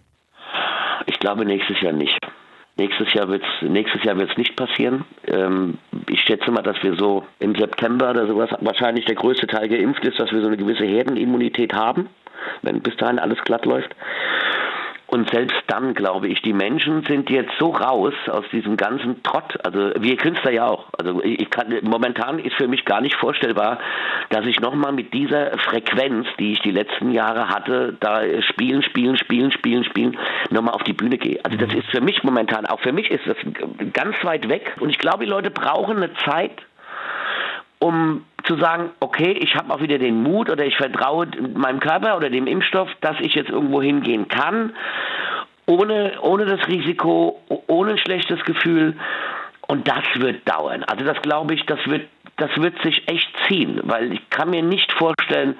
Ich 1.05 1.19
glaube 1.19 1.45
nächstes 1.45 1.79
Jahr 1.81 1.93
nicht. 1.93 2.17
Nächstes 2.75 3.13
Jahr 3.13 3.27
wird 3.27 3.43
es 3.43 3.69
nächstes 3.69 4.03
Jahr 4.03 4.17
wird's 4.17 4.35
nicht 4.35 4.55
passieren. 4.55 5.05
Ähm, 5.27 5.77
ich 6.09 6.21
schätze 6.21 6.49
mal, 6.49 6.63
dass 6.63 6.81
wir 6.81 6.95
so 6.95 7.23
im 7.37 7.53
September 7.53 8.09
oder 8.09 8.25
sowas 8.25 8.49
wahrscheinlich 8.61 9.05
der 9.05 9.13
größte 9.13 9.45
Teil 9.45 9.69
geimpft 9.69 10.03
ist, 10.05 10.19
dass 10.19 10.31
wir 10.31 10.41
so 10.41 10.47
eine 10.47 10.57
gewisse 10.57 10.83
Herdenimmunität 10.83 11.71
haben, 11.71 12.09
wenn 12.63 12.81
bis 12.81 12.97
dahin 12.97 13.19
alles 13.19 13.37
glatt 13.43 13.65
läuft. 13.65 13.95
Und 15.13 15.29
selbst 15.29 15.61
dann, 15.67 15.93
glaube 15.93 16.27
ich, 16.27 16.41
die 16.41 16.53
Menschen 16.53 17.03
sind 17.03 17.29
jetzt 17.29 17.51
so 17.59 17.69
raus 17.69 18.15
aus 18.31 18.45
diesem 18.51 18.77
ganzen 18.77 19.21
Trott. 19.21 19.59
Also 19.63 19.91
wir 19.99 20.17
Künstler 20.17 20.49
ja 20.49 20.65
auch. 20.65 20.87
Also 20.97 21.21
ich 21.23 21.51
kann, 21.51 21.71
momentan 21.83 22.39
ist 22.39 22.55
für 22.55 22.67
mich 22.67 22.83
gar 22.83 22.99
nicht 22.99 23.15
vorstellbar, 23.17 23.77
dass 24.29 24.43
ich 24.47 24.59
nochmal 24.59 24.91
mit 24.91 25.13
dieser 25.13 25.55
Frequenz, 25.59 26.25
die 26.39 26.53
ich 26.53 26.61
die 26.61 26.71
letzten 26.71 27.11
Jahre 27.11 27.49
hatte, 27.49 27.95
da 27.99 28.23
spielen, 28.41 28.81
spielen, 28.81 29.15
spielen, 29.15 29.51
spielen, 29.51 29.83
spielen, 29.83 30.17
nochmal 30.49 30.73
auf 30.73 30.81
die 30.81 30.93
Bühne 30.93 31.19
gehe. 31.19 31.39
Also 31.45 31.59
das 31.59 31.71
ist 31.75 31.91
für 31.91 32.01
mich 32.01 32.23
momentan, 32.23 32.65
auch 32.65 32.79
für 32.79 32.91
mich 32.91 33.11
ist 33.11 33.27
das 33.27 33.37
ganz 33.93 34.15
weit 34.23 34.49
weg. 34.49 34.75
Und 34.79 34.89
ich 34.89 34.97
glaube, 34.97 35.25
die 35.25 35.29
Leute 35.29 35.51
brauchen 35.51 35.97
eine 35.97 36.11
Zeit, 36.25 36.63
um 37.83 38.23
zu 38.45 38.55
sagen, 38.55 38.91
okay, 39.01 39.33
ich 39.33 39.55
habe 39.55 39.73
auch 39.73 39.81
wieder 39.81 39.97
den 39.97 40.23
Mut 40.23 40.49
oder 40.49 40.65
ich 40.65 40.77
vertraue 40.77 41.27
meinem 41.53 41.81
Körper 41.81 42.15
oder 42.15 42.29
dem 42.29 42.47
Impfstoff, 42.47 42.89
dass 43.01 43.19
ich 43.19 43.35
jetzt 43.35 43.49
irgendwo 43.49 43.81
hingehen 43.81 44.29
kann, 44.29 44.73
ohne, 45.65 46.13
ohne 46.21 46.45
das 46.45 46.65
Risiko, 46.67 47.41
ohne 47.67 47.91
ein 47.91 47.97
schlechtes 47.97 48.41
Gefühl. 48.45 48.95
Und 49.67 49.87
das 49.87 50.03
wird 50.15 50.47
dauern. 50.49 50.83
Also 50.85 51.03
das 51.03 51.21
glaube 51.21 51.55
ich, 51.55 51.65
das 51.65 51.79
wird, 51.85 52.07
das 52.37 52.51
wird 52.55 52.81
sich 52.83 53.05
echt 53.07 53.29
ziehen, 53.47 53.81
weil 53.83 54.13
ich 54.13 54.29
kann 54.29 54.49
mir 54.49 54.63
nicht 54.63 54.91
vorstellen, 54.93 55.55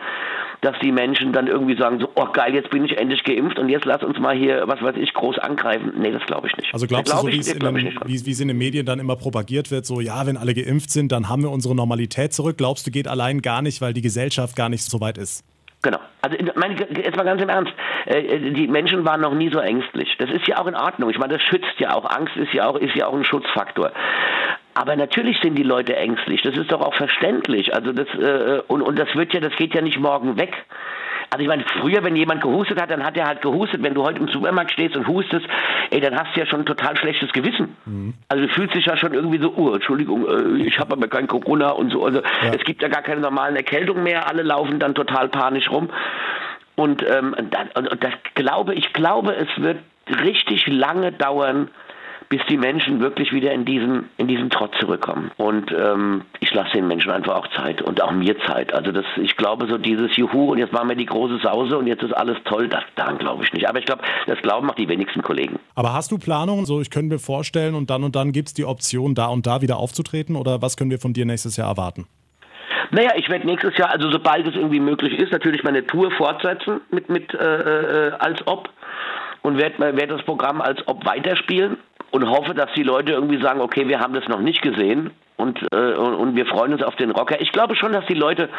dass 0.63 0.77
die 0.79 0.91
Menschen 0.91 1.33
dann 1.33 1.47
irgendwie 1.47 1.77
sagen, 1.77 1.99
so, 1.99 2.09
oh 2.15 2.27
geil, 2.31 2.53
jetzt 2.53 2.69
bin 2.69 2.85
ich 2.85 2.97
endlich 2.97 3.23
geimpft 3.23 3.59
und 3.59 3.69
jetzt 3.69 3.85
lass 3.85 4.01
uns 4.03 4.17
mal 4.19 4.35
hier, 4.35 4.63
was 4.65 4.81
weiß 4.81 4.95
ich, 4.97 5.13
groß 5.13 5.37
angreifen. 5.39 5.93
Nee, 5.97 6.11
das 6.11 6.23
glaube 6.25 6.47
ich 6.47 6.55
nicht. 6.55 6.73
Also 6.73 6.87
glaubst 6.87 7.13
du, 7.13 7.17
so 7.17 7.27
wie 7.27 7.39
es, 7.39 7.51
in 7.51 7.59
den, 7.59 7.75
wie, 8.05 8.25
wie 8.25 8.31
es 8.31 8.39
in 8.39 8.47
den 8.47 8.57
Medien 8.57 8.85
dann 8.85 8.99
immer 8.99 9.15
propagiert 9.15 9.71
wird, 9.71 9.85
so, 9.85 9.99
ja, 9.99 10.25
wenn 10.25 10.37
alle 10.37 10.53
geimpft 10.53 10.91
sind, 10.91 11.11
dann 11.11 11.27
haben 11.29 11.43
wir 11.43 11.51
unsere 11.51 11.75
Normalität 11.75 12.33
zurück. 12.33 12.57
Glaubst 12.57 12.87
du, 12.87 12.91
geht 12.91 13.07
allein 13.07 13.41
gar 13.41 13.61
nicht, 13.61 13.81
weil 13.81 13.93
die 13.93 14.01
Gesellschaft 14.01 14.55
gar 14.55 14.69
nicht 14.69 14.83
so 14.83 15.01
weit 15.01 15.17
ist? 15.17 15.43
Genau. 15.83 15.99
Also 16.21 16.37
meine, 16.55 16.75
jetzt 16.75 17.17
mal 17.17 17.23
ganz 17.23 17.41
im 17.41 17.49
Ernst, 17.49 17.73
äh, 18.05 18.51
die 18.51 18.67
Menschen 18.67 19.03
waren 19.03 19.19
noch 19.19 19.33
nie 19.33 19.51
so 19.51 19.59
ängstlich. 19.59 20.15
Das 20.17 20.31
ist 20.31 20.47
ja 20.47 20.57
auch 20.57 20.67
in 20.67 20.75
Ordnung. 20.75 21.09
Ich 21.09 21.17
meine, 21.17 21.33
das 21.33 21.43
schützt 21.43 21.77
ja 21.77 21.93
auch. 21.93 22.09
Angst 22.09 22.37
ist 22.37 22.53
ja 22.53 22.67
auch, 22.67 22.77
ist 22.77 22.95
ja 22.95 23.07
auch 23.07 23.13
ein 23.13 23.25
Schutzfaktor. 23.25 23.91
Aber 24.75 24.95
natürlich 24.95 25.39
sind 25.41 25.55
die 25.55 25.63
Leute 25.63 25.95
ängstlich. 25.95 26.41
Das 26.41 26.57
ist 26.57 26.71
doch 26.71 26.81
auch 26.81 26.95
verständlich. 26.95 27.75
Also 27.75 27.91
das 27.91 28.07
äh, 28.15 28.61
und, 28.67 28.81
und 28.81 28.97
das 28.97 29.13
wird 29.15 29.33
ja, 29.33 29.39
das 29.39 29.55
geht 29.55 29.75
ja 29.75 29.81
nicht 29.81 29.99
morgen 29.99 30.37
weg. 30.37 30.53
Also 31.29 31.41
ich 31.41 31.47
meine, 31.47 31.63
früher, 31.79 32.03
wenn 32.03 32.15
jemand 32.15 32.41
gehustet 32.41 32.79
hat, 32.79 32.91
dann 32.91 33.03
hat 33.03 33.17
er 33.17 33.25
halt 33.25 33.41
gehustet. 33.41 33.81
Wenn 33.81 33.95
du 33.95 34.03
heute 34.03 34.19
im 34.19 34.27
Supermarkt 34.27 34.71
stehst 34.71 34.95
und 34.95 35.07
hustest, 35.07 35.45
ey, 35.89 35.99
dann 35.99 36.15
hast 36.15 36.35
du 36.35 36.39
ja 36.39 36.45
schon 36.45 36.61
ein 36.61 36.65
total 36.65 36.95
schlechtes 36.97 37.31
Gewissen. 37.33 37.75
Mhm. 37.85 38.13
Also 38.29 38.45
du 38.45 38.53
fühlst 38.53 38.75
dich 38.75 38.85
ja 38.85 38.97
schon 38.97 39.13
irgendwie 39.13 39.39
so, 39.39 39.51
oh, 39.55 39.73
Entschuldigung, 39.73 40.27
äh, 40.27 40.63
ich 40.63 40.77
habe 40.79 40.93
aber 40.93 41.07
kein 41.07 41.27
Corona 41.27 41.71
und 41.71 41.91
so. 41.91 42.05
Also 42.05 42.21
ja. 42.21 42.53
es 42.53 42.63
gibt 42.65 42.81
ja 42.81 42.87
gar 42.87 43.01
keine 43.01 43.21
normalen 43.21 43.55
Erkältungen 43.55 44.03
mehr. 44.03 44.27
Alle 44.27 44.43
laufen 44.43 44.79
dann 44.79 44.93
total 44.93 45.29
panisch 45.29 45.71
rum. 45.71 45.89
Und, 46.75 47.03
ähm, 47.03 47.35
das, 47.49 47.67
und 47.75 48.03
das 48.03 48.13
glaube 48.35 48.73
ich 48.73 48.93
glaube, 48.93 49.35
es 49.35 49.47
wird 49.61 49.77
richtig 50.23 50.67
lange 50.67 51.11
dauern, 51.11 51.69
bis 52.33 52.41
die 52.49 52.57
Menschen 52.57 52.99
wirklich 52.99 53.31
wieder 53.31 53.51
in 53.51 53.63
diesen, 53.63 54.09
in 54.17 54.27
diesen 54.27 54.49
Trott 54.49 54.71
zurückkommen. 54.79 55.29
Und 55.37 55.71
ähm, 55.71 56.23
ich 56.39 56.51
lasse 56.51 56.71
den 56.71 56.87
Menschen 56.87 57.11
einfach 57.11 57.35
auch 57.35 57.47
Zeit 57.49 57.79
und 57.83 58.01
auch 58.01 58.11
mir 58.11 58.35
Zeit. 58.47 58.73
Also 58.73 58.91
das, 58.91 59.05
ich 59.17 59.37
glaube 59.37 59.67
so 59.69 59.77
dieses 59.77 60.17
Juhu 60.17 60.51
und 60.51 60.57
jetzt 60.57 60.73
machen 60.73 60.89
wir 60.89 60.95
die 60.95 61.05
große 61.05 61.37
Sause 61.43 61.77
und 61.77 61.85
jetzt 61.85 62.01
ist 62.01 62.11
alles 62.11 62.37
toll, 62.45 62.69
das, 62.69 62.81
daran 62.95 63.19
glaube 63.19 63.43
ich 63.43 63.53
nicht. 63.53 63.69
Aber 63.69 63.77
ich 63.77 63.85
glaube, 63.85 64.01
das 64.25 64.39
glauben 64.41 64.67
auch 64.67 64.73
die 64.73 64.89
wenigsten 64.89 65.21
Kollegen. 65.21 65.59
Aber 65.75 65.93
hast 65.93 66.11
du 66.11 66.17
Planungen? 66.17 66.65
So, 66.65 66.81
ich 66.81 66.89
könnte 66.89 67.13
mir 67.13 67.19
vorstellen 67.19 67.75
und 67.75 67.91
dann 67.91 68.03
und 68.03 68.15
dann 68.15 68.31
gibt 68.31 68.47
es 68.47 68.55
die 68.55 68.65
Option, 68.65 69.13
da 69.13 69.27
und 69.27 69.45
da 69.45 69.61
wieder 69.61 69.77
aufzutreten 69.77 70.35
oder 70.35 70.59
was 70.59 70.75
können 70.75 70.89
wir 70.89 70.97
von 70.97 71.13
dir 71.13 71.27
nächstes 71.27 71.55
Jahr 71.55 71.67
erwarten? 71.69 72.07
Naja, 72.89 73.11
ich 73.15 73.29
werde 73.29 73.45
nächstes 73.45 73.77
Jahr, 73.77 73.91
also 73.91 74.09
sobald 74.09 74.47
es 74.47 74.55
irgendwie 74.55 74.79
möglich 74.79 75.19
ist, 75.19 75.31
natürlich 75.31 75.63
meine 75.63 75.85
Tour 75.85 76.09
fortsetzen 76.09 76.81
mit, 76.89 77.09
mit 77.09 77.31
äh, 77.35 78.07
äh 78.07 78.11
als 78.17 78.39
ob 78.47 78.69
und 79.43 79.59
werde 79.59 79.77
werd 79.95 80.09
das 80.09 80.23
Programm 80.23 80.61
als 80.61 80.79
ob 80.87 81.05
weiterspielen 81.05 81.77
und 82.13 82.29
hoffe, 82.29 82.53
dass 82.53 82.71
die 82.75 82.83
Leute 82.83 83.13
irgendwie 83.13 83.41
sagen, 83.41 83.59
okay, 83.59 83.87
wir 83.87 83.99
haben 83.99 84.13
das 84.13 84.27
noch 84.27 84.39
nicht 84.39 84.61
gesehen 84.61 85.09
und, 85.35 85.59
äh, 85.73 85.93
und 85.95 86.35
wir 86.35 86.45
freuen 86.45 86.71
uns 86.73 86.83
auf 86.83 86.95
den 86.95 87.09
Rocker. 87.09 87.41
Ich 87.41 87.51
glaube 87.51 87.75
schon, 87.75 87.91
dass 87.91 88.05
die 88.05 88.13
Leute 88.13 88.49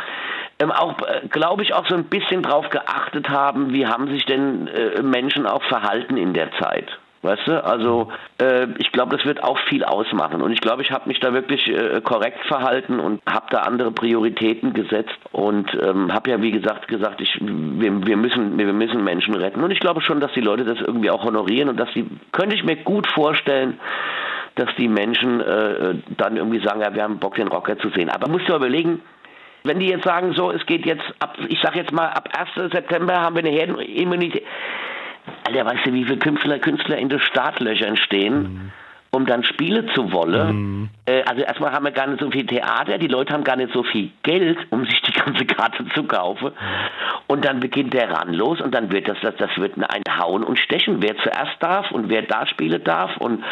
ähm, 0.59 0.73
auch, 0.73 0.99
äh, 1.03 1.29
glaube 1.29 1.63
ich, 1.63 1.73
auch 1.73 1.87
so 1.89 1.95
ein 1.95 2.07
bisschen 2.07 2.43
drauf 2.43 2.69
geachtet 2.71 3.29
haben, 3.29 3.73
wie 3.73 3.87
haben 3.87 4.09
sich 4.09 4.27
denn 4.27 4.67
äh, 4.67 5.03
Menschen 5.03 5.47
auch 5.47 5.63
verhalten 5.63 6.17
in 6.17 6.35
der 6.35 6.51
Zeit. 6.61 6.99
Weißt 7.25 7.47
du, 7.47 7.65
also 7.65 8.13
äh, 8.39 8.67
ich 8.77 8.93
glaube, 8.93 9.17
das 9.17 9.25
wird 9.25 9.43
auch 9.43 9.59
viel 9.71 9.83
ausmachen. 9.83 10.43
Und 10.43 10.53
ich 10.53 10.61
glaube, 10.61 10.83
ich 10.83 10.91
habe 10.91 11.09
mich 11.09 11.21
da 11.21 11.33
wirklich 11.33 11.67
äh, 11.69 12.03
korrekt 12.03 12.45
verhalten 12.47 13.01
und 13.01 13.23
habe 13.27 13.47
da 13.49 13.61
andere 13.61 13.93
Prioritäten 13.93 14.75
gesetzt 14.75 15.19
und 15.33 15.73
ähm, 15.83 16.13
habe 16.13 16.31
ja, 16.31 16.43
wie 16.43 16.51
gesagt, 16.51 16.87
gesagt, 16.87 17.23
ich, 17.23 17.39
wir, 17.41 18.07
wir, 18.07 18.17
müssen, 18.19 18.59
wir 18.59 18.71
müssen 18.75 19.03
Menschen 19.03 19.35
retten. 19.35 19.65
Und 19.65 19.71
ich 19.71 19.81
glaube 19.81 20.03
schon, 20.03 20.21
dass 20.21 20.35
die 20.35 20.43
Leute 20.43 20.67
das 20.67 20.79
irgendwie 20.83 21.11
auch 21.11 21.25
honorieren 21.25 21.71
und 21.71 21.81
dass 21.81 21.91
sie, 21.95 22.07
könnte 22.33 22.57
ich 22.57 22.63
mir 22.63 22.77
gut 22.77 23.07
vorstellen, 23.07 23.81
dass 24.57 24.69
die 24.77 24.89
Menschen 24.89 25.41
äh, 25.41 25.95
dann 26.19 26.37
irgendwie 26.37 26.61
sagen, 26.61 26.83
ja, 26.83 26.95
wir 26.95 27.05
haben 27.05 27.21
Bock, 27.21 27.37
den 27.37 27.49
Rocker 27.49 27.79
zu 27.79 27.89
sehen. 27.89 28.11
Aber 28.11 28.29
musst 28.29 28.51
du 28.51 28.55
überlegen, 28.55 29.01
wenn 29.63 29.79
die 29.79 29.89
jetzt 29.89 30.05
sagen, 30.05 30.35
so, 30.35 30.51
es 30.51 30.67
geht 30.67 30.85
jetzt 30.85 31.05
ab, 31.21 31.39
ich 31.49 31.59
sag 31.63 31.75
jetzt 31.75 31.91
mal, 31.91 32.09
ab 32.09 32.29
1. 32.37 32.71
September 32.71 33.19
haben 33.19 33.35
wir 33.35 33.43
eine 33.43 33.51
Herdenimmunität 33.51 34.45
Alter, 35.45 35.65
weißt 35.67 35.87
du, 35.87 35.93
wie 35.93 36.05
viele 36.05 36.19
Künstler, 36.19 36.59
Künstler 36.59 36.99
in 36.99 37.09
den 37.09 37.21
Startlöchern 37.21 37.97
stehen? 37.97 38.43
Mhm 38.43 38.73
um 39.15 39.27
dann 39.27 39.45
Spiele 39.45 39.87
zu 39.95 40.13
wollen. 40.13 40.57
Mhm. 40.57 40.89
Also 41.27 41.43
erstmal 41.43 41.73
haben 41.73 41.85
wir 41.85 41.93
gar 41.93 42.07
nicht 42.07 42.21
so 42.21 42.31
viel 42.31 42.47
Theater, 42.47 42.99
die 42.99 43.07
Leute 43.07 43.33
haben 43.33 43.45
gar 43.45 43.57
nicht 43.57 43.73
so 43.73 43.83
viel 43.83 44.11
Geld, 44.23 44.59
um 44.71 44.85
sich 44.85 45.01
die 45.03 45.13
ganze 45.13 45.47
Karte 45.47 45.87
zu 45.95 46.05
kaufen. 46.05 46.53
Und 47.27 47.45
dann 47.45 47.61
beginnt 47.61 47.95
der 47.95 48.11
Ran 48.11 48.35
los 48.35 48.61
und 48.61 48.75
dann 48.75 48.93
wird 48.93 49.09
das, 49.09 49.19
das, 49.23 49.37
das 49.37 49.51
wird 49.57 49.77
ein 49.77 50.03
Hauen 50.19 50.43
und 50.43 50.59
Stechen, 50.59 51.01
wer 51.01 51.17
zuerst 51.19 51.57
darf 51.61 51.91
und 51.93 52.09
wer 52.09 52.23
da 52.23 52.47
spielen 52.47 52.83
darf 52.85 53.17
und 53.19 53.43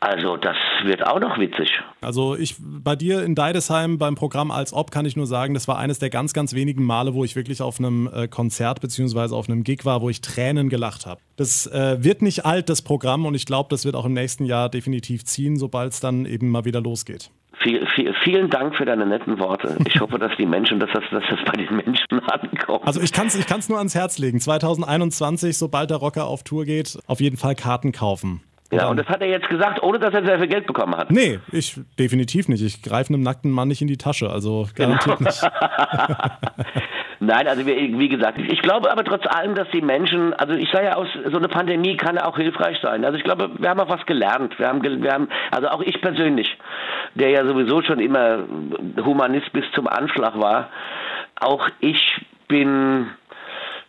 also 0.00 0.36
das 0.36 0.56
wird 0.84 1.04
auch 1.04 1.18
noch 1.18 1.38
witzig. 1.38 1.68
Also 2.00 2.36
ich 2.36 2.54
bei 2.60 2.94
dir 2.94 3.24
in 3.24 3.34
Deidesheim 3.34 3.98
beim 3.98 4.14
Programm 4.14 4.52
als 4.52 4.72
Ob 4.72 4.92
kann 4.92 5.04
ich 5.06 5.16
nur 5.16 5.26
sagen, 5.26 5.54
das 5.54 5.66
war 5.66 5.78
eines 5.78 5.98
der 5.98 6.08
ganz, 6.08 6.32
ganz 6.32 6.54
wenigen 6.54 6.84
Male, 6.84 7.14
wo 7.14 7.24
ich 7.24 7.34
wirklich 7.34 7.62
auf 7.62 7.80
einem 7.80 8.08
äh, 8.14 8.28
Konzert 8.28 8.80
bzw. 8.80 9.34
auf 9.34 9.48
einem 9.48 9.64
Gig 9.64 9.84
war, 9.84 10.00
wo 10.00 10.08
ich 10.08 10.20
Tränen 10.20 10.68
gelacht 10.68 11.04
habe. 11.06 11.20
Das 11.36 11.66
äh, 11.66 11.96
wird 12.02 12.22
nicht 12.22 12.46
alt, 12.46 12.68
das 12.68 12.82
Programm, 12.82 13.26
und 13.26 13.34
ich 13.34 13.44
glaube, 13.44 13.68
das 13.70 13.84
wird 13.84 13.96
auch 13.96 14.04
im 14.04 14.12
nächsten 14.12 14.44
Jahr 14.44 14.68
definitiv 14.68 15.24
ziehen, 15.24 15.56
sobald 15.56 15.92
es 15.92 16.00
dann 16.00 16.26
eben 16.26 16.48
mal 16.48 16.64
wieder 16.64 16.80
losgeht. 16.80 17.30
Viel, 17.60 17.84
viel, 17.96 18.14
vielen 18.22 18.50
Dank 18.50 18.76
für 18.76 18.84
deine 18.84 19.04
netten 19.04 19.40
Worte. 19.40 19.76
Ich 19.84 20.00
hoffe, 20.00 20.16
dass 20.20 20.30
die 20.38 20.46
Menschen, 20.46 20.78
dass 20.78 20.90
das, 20.92 21.02
dass 21.10 21.24
das 21.28 21.40
bei 21.44 21.60
den 21.60 21.74
Menschen 21.74 22.20
ankommt. 22.30 22.86
Also 22.86 23.00
ich 23.00 23.12
kann 23.12 23.26
es 23.26 23.34
ich 23.34 23.68
nur 23.68 23.78
ans 23.78 23.96
Herz 23.96 24.18
legen. 24.18 24.38
2021, 24.38 25.58
sobald 25.58 25.90
der 25.90 25.96
Rocker 25.96 26.28
auf 26.28 26.44
Tour 26.44 26.64
geht, 26.64 27.00
auf 27.08 27.20
jeden 27.20 27.36
Fall 27.36 27.56
Karten 27.56 27.90
kaufen. 27.90 28.42
Ja, 28.70 28.88
und 28.88 28.98
das 28.98 29.06
hat 29.06 29.22
er 29.22 29.28
jetzt 29.28 29.48
gesagt, 29.48 29.82
ohne 29.82 29.98
dass 29.98 30.12
er 30.12 30.24
sehr 30.26 30.38
viel 30.38 30.48
Geld 30.48 30.66
bekommen 30.66 30.94
hat. 30.94 31.10
Nee, 31.10 31.40
ich 31.52 31.80
definitiv 31.98 32.48
nicht. 32.48 32.62
Ich 32.62 32.82
greife 32.82 33.14
einem 33.14 33.22
nackten 33.22 33.50
Mann 33.50 33.68
nicht 33.68 33.80
in 33.80 33.88
die 33.88 33.96
Tasche, 33.96 34.28
also 34.28 34.68
garantiert 34.74 35.18
genau. 35.18 35.30
nicht. 35.30 35.42
Nein, 37.20 37.48
also 37.48 37.66
wie, 37.66 37.98
wie, 37.98 38.08
gesagt, 38.08 38.38
ich 38.38 38.60
glaube 38.60 38.92
aber 38.92 39.04
trotz 39.04 39.26
allem, 39.26 39.54
dass 39.54 39.68
die 39.70 39.80
Menschen, 39.80 40.34
also 40.34 40.52
ich 40.52 40.70
sage 40.70 40.86
ja 40.86 40.96
aus, 40.96 41.08
so 41.30 41.38
eine 41.38 41.48
Pandemie 41.48 41.96
kann 41.96 42.16
ja 42.16 42.26
auch 42.26 42.36
hilfreich 42.36 42.78
sein. 42.80 43.04
Also 43.04 43.16
ich 43.16 43.24
glaube, 43.24 43.50
wir 43.58 43.70
haben 43.70 43.80
auch 43.80 43.88
was 43.88 44.04
gelernt. 44.04 44.58
Wir 44.58 44.68
haben, 44.68 44.82
wir 44.82 45.12
haben, 45.12 45.28
also 45.50 45.68
auch 45.68 45.80
ich 45.80 46.00
persönlich, 46.00 46.56
der 47.14 47.30
ja 47.30 47.46
sowieso 47.46 47.82
schon 47.82 48.00
immer 48.00 48.44
Humanist 49.02 49.50
bis 49.52 49.64
zum 49.74 49.88
Anschlag 49.88 50.38
war, 50.38 50.68
auch 51.40 51.68
ich 51.80 52.20
bin, 52.48 53.08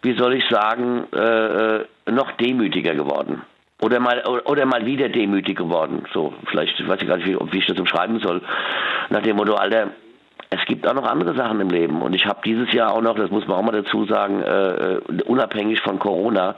wie 0.01 0.17
soll 0.17 0.35
ich 0.35 0.45
sagen, 0.49 1.05
äh, 1.13 1.81
äh 1.81 1.85
noch 2.09 2.31
demütiger 2.37 2.95
geworden 2.95 3.43
oder 3.79 3.99
mal 3.99 4.23
oder 4.45 4.65
mal 4.65 4.85
wieder 4.85 5.09
demütig 5.09 5.57
geworden. 5.57 6.05
So, 6.13 6.33
vielleicht 6.49 6.87
weiß 6.87 7.01
ich 7.01 7.07
gar 7.07 7.17
nicht, 7.17 7.27
wie, 7.27 7.37
wie 7.51 7.57
ich 7.57 7.65
das 7.65 7.79
umschreiben 7.79 8.19
soll. 8.19 8.41
Nach 9.09 9.21
dem 9.21 9.37
Motto, 9.37 9.55
Alter, 9.55 9.89
es 10.49 10.65
gibt 10.65 10.87
auch 10.87 10.93
noch 10.93 11.05
andere 11.05 11.35
Sachen 11.35 11.61
im 11.61 11.69
Leben. 11.69 12.01
Und 12.01 12.13
ich 12.13 12.25
habe 12.25 12.39
dieses 12.43 12.71
Jahr 12.73 12.93
auch 12.93 13.01
noch, 13.01 13.15
das 13.15 13.29
muss 13.29 13.47
man 13.47 13.57
auch 13.57 13.63
mal 13.63 13.71
dazu 13.71 14.05
sagen, 14.05 14.41
äh, 14.41 14.95
äh 14.95 15.01
unabhängig 15.25 15.81
von 15.81 15.99
Corona, 15.99 16.55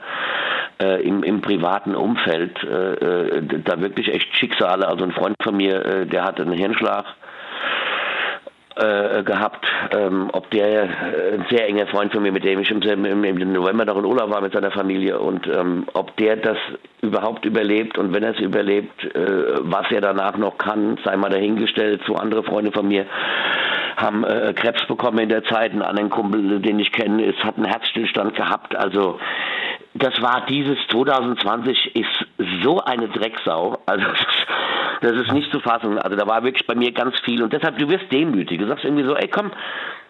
äh, 0.80 1.02
im, 1.06 1.22
im 1.22 1.42
privaten 1.42 1.94
Umfeld, 1.94 2.62
äh, 2.64 2.94
äh, 2.94 3.42
da 3.64 3.80
wirklich 3.80 4.12
echt 4.12 4.34
Schicksale. 4.36 4.88
Also 4.88 5.04
ein 5.04 5.12
Freund 5.12 5.36
von 5.42 5.56
mir, 5.56 5.84
äh, 5.84 6.06
der 6.06 6.24
hatte 6.24 6.42
einen 6.42 6.52
Hirnschlag 6.52 7.04
äh, 8.76 9.22
gehabt, 9.22 9.64
ähm, 9.90 10.30
ob 10.32 10.50
der 10.50 10.84
äh, 10.84 11.34
ein 11.34 11.46
sehr 11.50 11.66
enger 11.68 11.86
Freund 11.86 12.12
von 12.12 12.22
mir, 12.22 12.32
mit 12.32 12.44
dem 12.44 12.60
ich 12.60 12.70
im, 12.70 12.82
im, 12.82 13.24
im 13.24 13.52
November 13.52 13.84
noch 13.84 13.98
in 13.98 14.04
Urlaub 14.04 14.30
war 14.30 14.40
mit 14.40 14.52
seiner 14.52 14.70
Familie 14.70 15.18
und 15.18 15.46
ähm, 15.46 15.86
ob 15.92 16.16
der 16.16 16.36
das 16.36 16.56
überhaupt 17.00 17.44
überlebt 17.44 17.98
und 17.98 18.14
wenn 18.14 18.22
er 18.22 18.32
es 18.34 18.40
überlebt, 18.40 19.04
äh, 19.14 19.58
was 19.60 19.90
er 19.90 20.00
danach 20.00 20.36
noch 20.36 20.56
kann, 20.58 20.98
sei 21.04 21.16
mal 21.16 21.30
dahingestellt. 21.30 22.02
Zwei 22.06 22.18
andere 22.18 22.42
Freunde 22.42 22.72
von 22.72 22.88
mir 22.88 23.06
haben 23.96 24.24
äh, 24.24 24.52
Krebs 24.54 24.86
bekommen 24.86 25.18
in 25.18 25.28
der 25.28 25.44
Zeit. 25.44 25.72
Ein 25.72 25.82
anderen 25.82 26.10
Kumpel, 26.10 26.60
den 26.60 26.78
ich 26.78 26.92
kenne, 26.92 27.24
ist, 27.24 27.42
hat 27.44 27.56
einen 27.56 27.66
Herzstillstand 27.66 28.34
gehabt. 28.36 28.76
Also 28.76 29.18
das 29.94 30.20
war 30.22 30.46
dieses 30.48 30.78
2020 30.90 31.96
ist 31.96 32.62
so 32.62 32.80
eine 32.80 33.08
Drecksau. 33.08 33.78
Also 33.86 34.06
das, 35.02 35.12
ist 35.12 35.32
nicht 35.32 35.50
zu 35.50 35.60
fassen. 35.60 35.98
Also 35.98 36.16
da 36.16 36.26
war 36.26 36.44
wirklich 36.44 36.66
bei 36.66 36.74
mir 36.74 36.92
ganz 36.92 37.18
viel 37.24 37.42
und 37.42 37.52
deshalb 37.52 37.78
du 37.78 37.88
wirst 37.88 38.10
demütig. 38.10 38.58
Du 38.58 38.66
sagst 38.66 38.84
irgendwie 38.84 39.04
so, 39.04 39.14
ey 39.16 39.28
komm, 39.28 39.50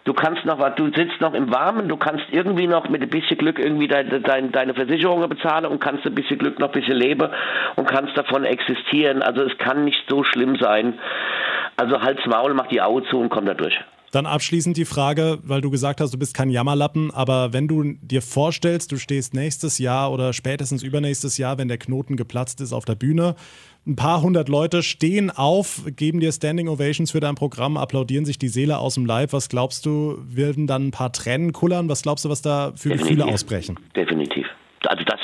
du 0.05 0.13
kannst 0.13 0.45
noch 0.45 0.59
was, 0.59 0.75
du 0.75 0.85
sitzt 0.85 1.19
noch 1.19 1.33
im 1.33 1.51
Warmen, 1.51 1.87
du 1.87 1.97
kannst 1.97 2.25
irgendwie 2.31 2.67
noch 2.67 2.87
mit 2.89 3.01
ein 3.01 3.09
bisschen 3.09 3.37
Glück 3.37 3.59
irgendwie 3.59 3.87
deine, 3.87 4.21
deine, 4.21 4.49
deine 4.49 4.73
Versicherungen 4.73 5.29
bezahlen 5.29 5.65
und 5.65 5.79
kannst 5.81 6.05
ein 6.05 6.15
bisschen 6.15 6.37
Glück 6.37 6.59
noch 6.59 6.69
ein 6.73 6.79
bisschen 6.79 6.97
leben 6.97 7.29
und 7.75 7.87
kannst 7.87 8.17
davon 8.17 8.45
existieren. 8.45 9.21
Also 9.21 9.41
es 9.41 9.57
kann 9.57 9.83
nicht 9.83 10.03
so 10.07 10.23
schlimm 10.23 10.57
sein. 10.57 10.99
Also 11.75 11.99
Hals 12.01 12.25
Maul, 12.27 12.53
mach 12.53 12.67
die 12.67 12.81
Augen 12.81 13.05
zu 13.09 13.19
und 13.19 13.29
komm 13.29 13.45
da 13.45 13.55
durch. 13.55 13.79
Dann 14.13 14.27
abschließend 14.27 14.77
die 14.77 14.85
Frage, 14.85 15.39
weil 15.41 15.61
du 15.61 15.71
gesagt 15.71 15.99
hast, 15.99 16.13
du 16.13 16.19
bist 16.19 16.35
kein 16.35 16.51
Jammerlappen, 16.51 17.09
aber 17.09 17.51
wenn 17.51 17.67
du 17.67 17.95
dir 17.99 18.21
vorstellst, 18.21 18.91
du 18.91 18.97
stehst 18.97 19.33
nächstes 19.33 19.79
Jahr 19.79 20.11
oder 20.11 20.33
spätestens 20.33 20.83
übernächstes 20.83 21.39
Jahr, 21.39 21.57
wenn 21.57 21.67
der 21.67 21.79
Knoten 21.79 22.15
geplatzt 22.15 22.61
ist 22.61 22.73
auf 22.73 22.85
der 22.85 22.93
Bühne, 22.93 23.33
ein 23.85 23.95
paar 23.95 24.21
hundert 24.21 24.47
Leute 24.47 24.81
stehen 24.81 25.29
auf, 25.29 25.81
geben 25.97 26.19
dir 26.19 26.31
Standing 26.31 26.69
Ovations 26.69 27.11
für 27.11 27.19
dein 27.19 27.35
Programm, 27.35 27.75
applaudieren 27.75 28.23
sich 28.23 28.37
die 28.39 28.47
Seele 28.47 28.77
aus 28.77 28.95
dem 28.95 29.05
Leib. 29.05 29.33
Was 29.33 29.49
glaubst 29.49 29.85
du, 29.85 30.17
werden 30.25 30.67
dann 30.67 30.87
ein 30.87 30.91
paar 30.91 31.11
Tränen 31.11 31.51
kullern? 31.51 31.89
Was 31.89 32.03
glaubst 32.03 32.23
du, 32.23 32.29
was 32.29 32.41
da 32.41 32.71
für 32.75 32.89
Definitiv. 32.89 33.17
Gefühle 33.17 33.25
ausbrechen? 33.25 33.79
Definitiv. 33.95 34.47
Also 34.87 35.03
das, 35.03 35.19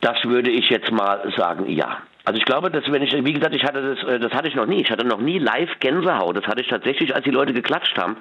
das 0.00 0.24
würde 0.24 0.50
ich 0.50 0.70
jetzt 0.70 0.92
mal 0.92 1.32
sagen, 1.36 1.68
ja. 1.68 1.98
Also 2.24 2.38
ich 2.38 2.44
glaube, 2.44 2.70
dass 2.70 2.90
wenn 2.90 3.02
ich, 3.02 3.12
wie 3.12 3.32
gesagt, 3.32 3.54
ich 3.54 3.62
hatte 3.62 3.94
das, 3.94 4.08
äh, 4.08 4.18
das 4.18 4.32
hatte 4.32 4.48
ich 4.48 4.54
noch 4.56 4.66
nie. 4.66 4.80
Ich 4.80 4.90
hatte 4.90 5.04
noch 5.04 5.20
nie 5.20 5.38
live 5.38 5.70
Gänsehaut. 5.78 6.36
Das 6.36 6.46
hatte 6.46 6.60
ich 6.60 6.68
tatsächlich, 6.68 7.14
als 7.14 7.24
die 7.24 7.30
Leute 7.30 7.52
geklatscht 7.52 7.96
haben. 7.96 8.16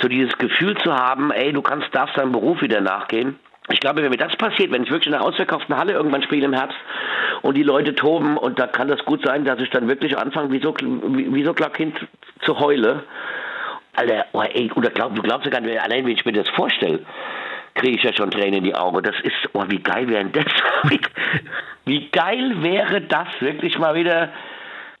So 0.00 0.08
dieses 0.08 0.36
Gefühl 0.38 0.76
zu 0.78 0.94
haben, 0.94 1.32
ey, 1.32 1.52
du 1.52 1.62
kannst, 1.62 1.88
darfst 1.92 2.16
deinem 2.16 2.32
Beruf 2.32 2.62
wieder 2.62 2.80
nachgehen. 2.80 3.36
Ich 3.70 3.80
glaube, 3.80 4.02
wenn 4.02 4.10
mir 4.10 4.16
das 4.16 4.36
passiert, 4.36 4.70
wenn 4.70 4.84
ich 4.84 4.90
wirklich 4.90 5.08
in 5.08 5.14
einer 5.14 5.24
ausverkauften 5.24 5.76
Halle 5.76 5.92
irgendwann 5.92 6.22
spiele 6.22 6.44
im 6.44 6.52
Herbst 6.52 6.78
und 7.42 7.56
die 7.56 7.64
Leute 7.64 7.94
toben 7.94 8.36
und 8.36 8.58
da 8.58 8.66
kann 8.66 8.88
das 8.88 9.04
gut 9.04 9.24
sein, 9.24 9.44
dass 9.44 9.58
ich 9.60 9.70
dann 9.70 9.88
wirklich 9.88 10.16
anfange, 10.16 10.52
wie 10.52 10.60
so, 10.60 10.74
wie, 10.80 11.34
wie 11.34 11.44
so 11.44 11.52
Kind 11.52 11.96
zu 12.42 12.58
heulen 12.60 13.02
Alter, 13.96 14.26
oh, 14.32 14.42
ey, 14.42 14.70
oder 14.74 14.90
glaub, 14.90 15.14
du 15.14 15.22
glaubst 15.22 15.46
ja 15.46 15.50
gar 15.50 15.62
nicht, 15.62 15.80
allein 15.80 16.04
wenn 16.04 16.12
ich 16.12 16.24
mir 16.24 16.32
das 16.32 16.48
vorstelle, 16.50 17.00
kriege 17.74 17.96
ich 17.96 18.02
ja 18.02 18.12
schon 18.12 18.30
Tränen 18.30 18.58
in 18.58 18.64
die 18.64 18.74
Augen. 18.74 19.02
Das 19.02 19.16
ist, 19.22 19.34
oh, 19.54 19.64
wie 19.68 19.78
geil 19.78 20.08
wäre 20.08 20.26
das? 20.26 20.44
Wie, 20.84 21.00
wie 21.84 22.08
geil 22.10 22.62
wäre 22.62 23.00
das 23.00 23.28
wirklich 23.40 23.78
mal 23.78 23.94
wieder? 23.94 24.30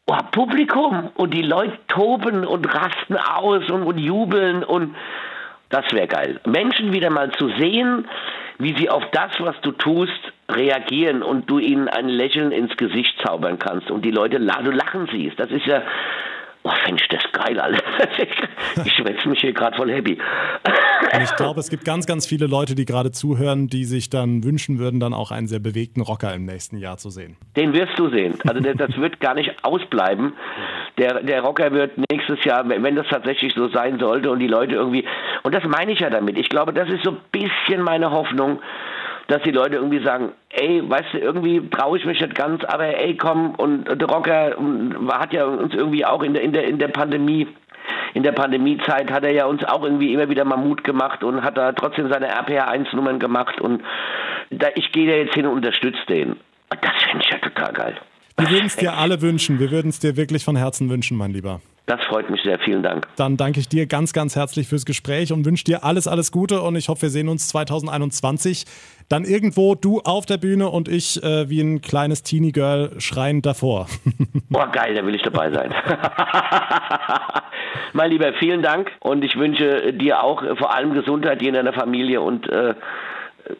Oh, 0.06 0.16
Publikum 0.30 1.10
und 1.16 1.34
die 1.34 1.42
Leute 1.42 1.78
toben 1.88 2.46
und 2.46 2.64
rasten 2.72 3.16
aus 3.16 3.68
und, 3.70 3.82
und 3.82 3.98
jubeln 3.98 4.62
und 4.62 4.94
das 5.68 5.84
wäre 5.92 6.06
geil. 6.06 6.40
Menschen 6.46 6.92
wieder 6.92 7.10
mal 7.10 7.32
zu 7.32 7.48
sehen, 7.58 8.06
wie 8.58 8.76
sie 8.76 8.88
auf 8.88 9.04
das, 9.12 9.32
was 9.38 9.54
du 9.62 9.72
tust, 9.72 10.32
reagieren 10.50 11.22
und 11.22 11.50
du 11.50 11.58
ihnen 11.58 11.88
ein 11.88 12.08
Lächeln 12.08 12.52
ins 12.52 12.76
Gesicht 12.76 13.14
zaubern 13.24 13.58
kannst 13.58 13.90
und 13.90 14.04
die 14.04 14.10
Leute 14.10 14.38
du 14.38 14.70
lachen 14.70 15.08
siehst. 15.12 15.38
Das 15.38 15.50
ist 15.50 15.66
ja, 15.66 15.82
Oh, 16.66 16.72
fände 16.84 17.00
ich 17.00 17.08
das 17.08 17.22
geil, 17.32 17.60
Alter. 17.60 17.80
Ich 18.84 18.92
schwätze 18.92 19.28
mich 19.28 19.40
hier 19.40 19.52
gerade 19.52 19.76
voll 19.76 19.92
happy. 19.92 20.18
Und 21.12 21.22
ich 21.22 21.34
glaube, 21.36 21.60
es 21.60 21.70
gibt 21.70 21.84
ganz, 21.84 22.06
ganz 22.06 22.26
viele 22.26 22.48
Leute, 22.48 22.74
die 22.74 22.84
gerade 22.84 23.12
zuhören, 23.12 23.68
die 23.68 23.84
sich 23.84 24.10
dann 24.10 24.42
wünschen 24.42 24.80
würden, 24.80 24.98
dann 24.98 25.14
auch 25.14 25.30
einen 25.30 25.46
sehr 25.46 25.60
bewegten 25.60 26.00
Rocker 26.00 26.34
im 26.34 26.44
nächsten 26.44 26.78
Jahr 26.78 26.98
zu 26.98 27.08
sehen. 27.10 27.36
Den 27.54 27.72
wirst 27.72 27.96
du 27.96 28.10
sehen. 28.10 28.34
Also 28.48 28.60
das 28.60 28.96
wird 28.96 29.20
gar 29.20 29.34
nicht 29.34 29.54
ausbleiben. 29.62 30.32
Der, 30.98 31.22
der 31.22 31.42
Rocker 31.42 31.72
wird 31.72 31.92
nächstes 32.10 32.42
Jahr, 32.44 32.66
wenn 32.66 32.96
das 32.96 33.06
tatsächlich 33.08 33.52
so 33.54 33.68
sein 33.68 33.98
sollte 33.98 34.30
und 34.30 34.38
die 34.38 34.46
Leute 34.46 34.76
irgendwie, 34.76 35.04
und 35.42 35.54
das 35.54 35.64
meine 35.64 35.92
ich 35.92 36.00
ja 36.00 36.08
damit. 36.08 36.38
Ich 36.38 36.48
glaube, 36.48 36.72
das 36.72 36.88
ist 36.88 37.04
so 37.04 37.10
ein 37.10 37.20
bisschen 37.30 37.82
meine 37.82 38.10
Hoffnung, 38.10 38.60
dass 39.28 39.42
die 39.42 39.50
Leute 39.50 39.76
irgendwie 39.76 40.02
sagen, 40.02 40.32
ey, 40.50 40.82
weißt 40.88 41.12
du, 41.12 41.18
irgendwie 41.18 41.68
traue 41.68 41.98
ich 41.98 42.04
mich 42.06 42.20
nicht 42.20 42.34
ganz, 42.34 42.64
aber 42.64 42.86
ey, 42.86 43.16
komm, 43.16 43.54
und 43.56 43.84
der 43.84 44.08
Rocker 44.08 44.56
hat 45.12 45.32
ja 45.32 45.44
uns 45.44 45.74
irgendwie 45.74 46.04
auch 46.04 46.22
in 46.22 46.32
der, 46.32 46.42
in 46.42 46.52
der, 46.52 46.64
in 46.64 46.78
der 46.78 46.88
Pandemie 46.88 47.48
in 48.14 48.22
der 48.22 48.32
Pandemiezeit 48.32 49.12
hat 49.12 49.24
er 49.24 49.32
ja 49.32 49.44
uns 49.44 49.62
auch 49.64 49.84
irgendwie 49.84 50.14
immer 50.14 50.28
wieder 50.28 50.44
mal 50.44 50.56
Mut 50.56 50.82
gemacht 50.84 51.22
und 51.22 51.42
hat 51.42 51.56
da 51.56 51.72
trotzdem 51.72 52.10
seine 52.10 52.34
RPR1-Nummern 52.34 53.18
gemacht 53.18 53.60
und 53.60 53.82
da, 54.50 54.68
ich 54.74 54.90
gehe 54.92 55.06
da 55.06 55.16
jetzt 55.16 55.34
hin 55.34 55.46
und 55.46 55.52
unterstütze 55.52 56.04
den. 56.08 56.36
Das 56.70 57.02
finde 57.10 57.24
ich 57.24 57.30
ja 57.30 57.38
total 57.38 57.72
geil. 57.72 57.94
Wir 58.38 58.50
würden 58.50 58.66
es 58.66 58.76
dir 58.76 58.94
alle 58.94 59.22
wünschen. 59.22 59.58
Wir 59.58 59.70
würden 59.70 59.88
es 59.88 59.98
dir 59.98 60.16
wirklich 60.16 60.44
von 60.44 60.56
Herzen 60.56 60.90
wünschen, 60.90 61.16
mein 61.16 61.32
Lieber. 61.32 61.60
Das 61.86 62.02
freut 62.04 62.28
mich 62.28 62.42
sehr. 62.42 62.58
Vielen 62.58 62.82
Dank. 62.82 63.06
Dann 63.16 63.36
danke 63.36 63.60
ich 63.60 63.68
dir 63.68 63.86
ganz, 63.86 64.12
ganz 64.12 64.36
herzlich 64.36 64.68
fürs 64.68 64.84
Gespräch 64.84 65.32
und 65.32 65.46
wünsche 65.46 65.64
dir 65.64 65.84
alles, 65.84 66.08
alles 66.08 66.32
Gute. 66.32 66.60
Und 66.60 66.76
ich 66.76 66.88
hoffe, 66.88 67.02
wir 67.02 67.10
sehen 67.10 67.28
uns 67.28 67.48
2021 67.48 68.64
dann 69.08 69.24
irgendwo, 69.24 69.76
du 69.76 70.00
auf 70.00 70.26
der 70.26 70.36
Bühne 70.36 70.68
und 70.68 70.88
ich 70.88 71.22
äh, 71.22 71.48
wie 71.48 71.60
ein 71.60 71.80
kleines 71.80 72.24
Teenie-Girl 72.24 73.00
schreiend 73.00 73.46
davor. 73.46 73.86
Boah, 74.50 74.66
geil, 74.66 74.94
da 74.94 75.06
will 75.06 75.14
ich 75.14 75.22
dabei 75.22 75.50
sein. 75.52 75.72
mein 77.92 78.10
Lieber, 78.10 78.32
vielen 78.34 78.62
Dank 78.62 78.90
und 79.00 79.24
ich 79.24 79.36
wünsche 79.36 79.92
dir 79.92 80.24
auch 80.24 80.42
vor 80.58 80.74
allem 80.74 80.92
Gesundheit, 80.92 81.40
dir 81.40 81.48
in 81.48 81.54
deiner 81.54 81.72
Familie 81.72 82.20
und 82.20 82.48
äh, 82.48 82.74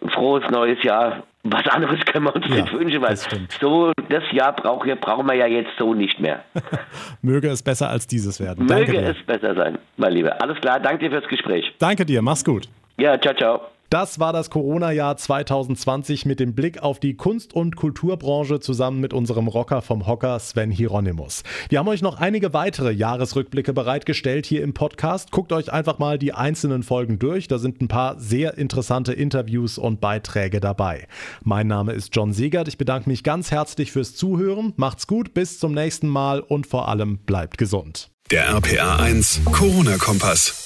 frohes 0.08 0.50
neues 0.50 0.82
Jahr 0.82 1.22
was 1.52 1.66
anderes 1.68 2.00
können 2.04 2.24
wir 2.24 2.34
uns 2.34 2.46
ja, 2.48 2.56
nicht 2.56 2.72
wünschen, 2.72 3.00
weil 3.02 3.10
das 3.10 3.28
so 3.60 3.92
das 4.08 4.22
Jahr 4.32 4.54
brauch, 4.54 4.86
brauchen 5.00 5.26
wir 5.26 5.34
ja 5.34 5.46
jetzt 5.46 5.70
so 5.78 5.94
nicht 5.94 6.20
mehr. 6.20 6.44
Möge 7.22 7.48
es 7.48 7.62
besser 7.62 7.90
als 7.90 8.06
dieses 8.06 8.40
werden. 8.40 8.66
Möge 8.66 8.98
es 8.98 9.16
besser 9.26 9.54
sein, 9.54 9.78
mein 9.96 10.12
Lieber. 10.12 10.40
Alles 10.42 10.60
klar, 10.60 10.80
danke 10.80 11.04
dir 11.04 11.10
fürs 11.10 11.28
Gespräch. 11.28 11.74
Danke 11.78 12.04
dir, 12.06 12.22
mach's 12.22 12.44
gut. 12.44 12.68
Ja, 12.98 13.20
ciao, 13.20 13.34
ciao. 13.34 13.75
Das 13.88 14.18
war 14.18 14.32
das 14.32 14.50
Corona-Jahr 14.50 15.16
2020 15.16 16.26
mit 16.26 16.40
dem 16.40 16.54
Blick 16.54 16.82
auf 16.82 16.98
die 16.98 17.14
Kunst- 17.14 17.54
und 17.54 17.76
Kulturbranche 17.76 18.58
zusammen 18.58 19.00
mit 19.00 19.12
unserem 19.12 19.46
Rocker 19.46 19.80
vom 19.80 20.08
Hocker 20.08 20.38
Sven 20.40 20.72
Hieronymus. 20.72 21.44
Wir 21.68 21.78
haben 21.78 21.86
euch 21.88 22.02
noch 22.02 22.20
einige 22.20 22.52
weitere 22.52 22.90
Jahresrückblicke 22.90 23.72
bereitgestellt 23.72 24.44
hier 24.44 24.64
im 24.64 24.74
Podcast. 24.74 25.30
Guckt 25.30 25.52
euch 25.52 25.72
einfach 25.72 26.00
mal 26.00 26.18
die 26.18 26.32
einzelnen 26.32 26.82
Folgen 26.82 27.20
durch. 27.20 27.46
Da 27.46 27.58
sind 27.58 27.80
ein 27.80 27.86
paar 27.88 28.18
sehr 28.18 28.58
interessante 28.58 29.12
Interviews 29.12 29.78
und 29.78 30.00
Beiträge 30.00 30.58
dabei. 30.58 31.06
Mein 31.44 31.68
Name 31.68 31.92
ist 31.92 32.14
John 32.14 32.32
Segert. 32.32 32.66
Ich 32.66 32.78
bedanke 32.78 33.08
mich 33.08 33.22
ganz 33.22 33.52
herzlich 33.52 33.92
fürs 33.92 34.16
Zuhören. 34.16 34.72
Macht's 34.76 35.06
gut, 35.06 35.32
bis 35.32 35.60
zum 35.60 35.72
nächsten 35.72 36.08
Mal 36.08 36.40
und 36.40 36.66
vor 36.66 36.88
allem 36.88 37.18
bleibt 37.18 37.56
gesund. 37.56 38.10
Der 38.32 38.48
RPA 38.48 38.96
1 38.96 39.42
Corona-Kompass. 39.52 40.65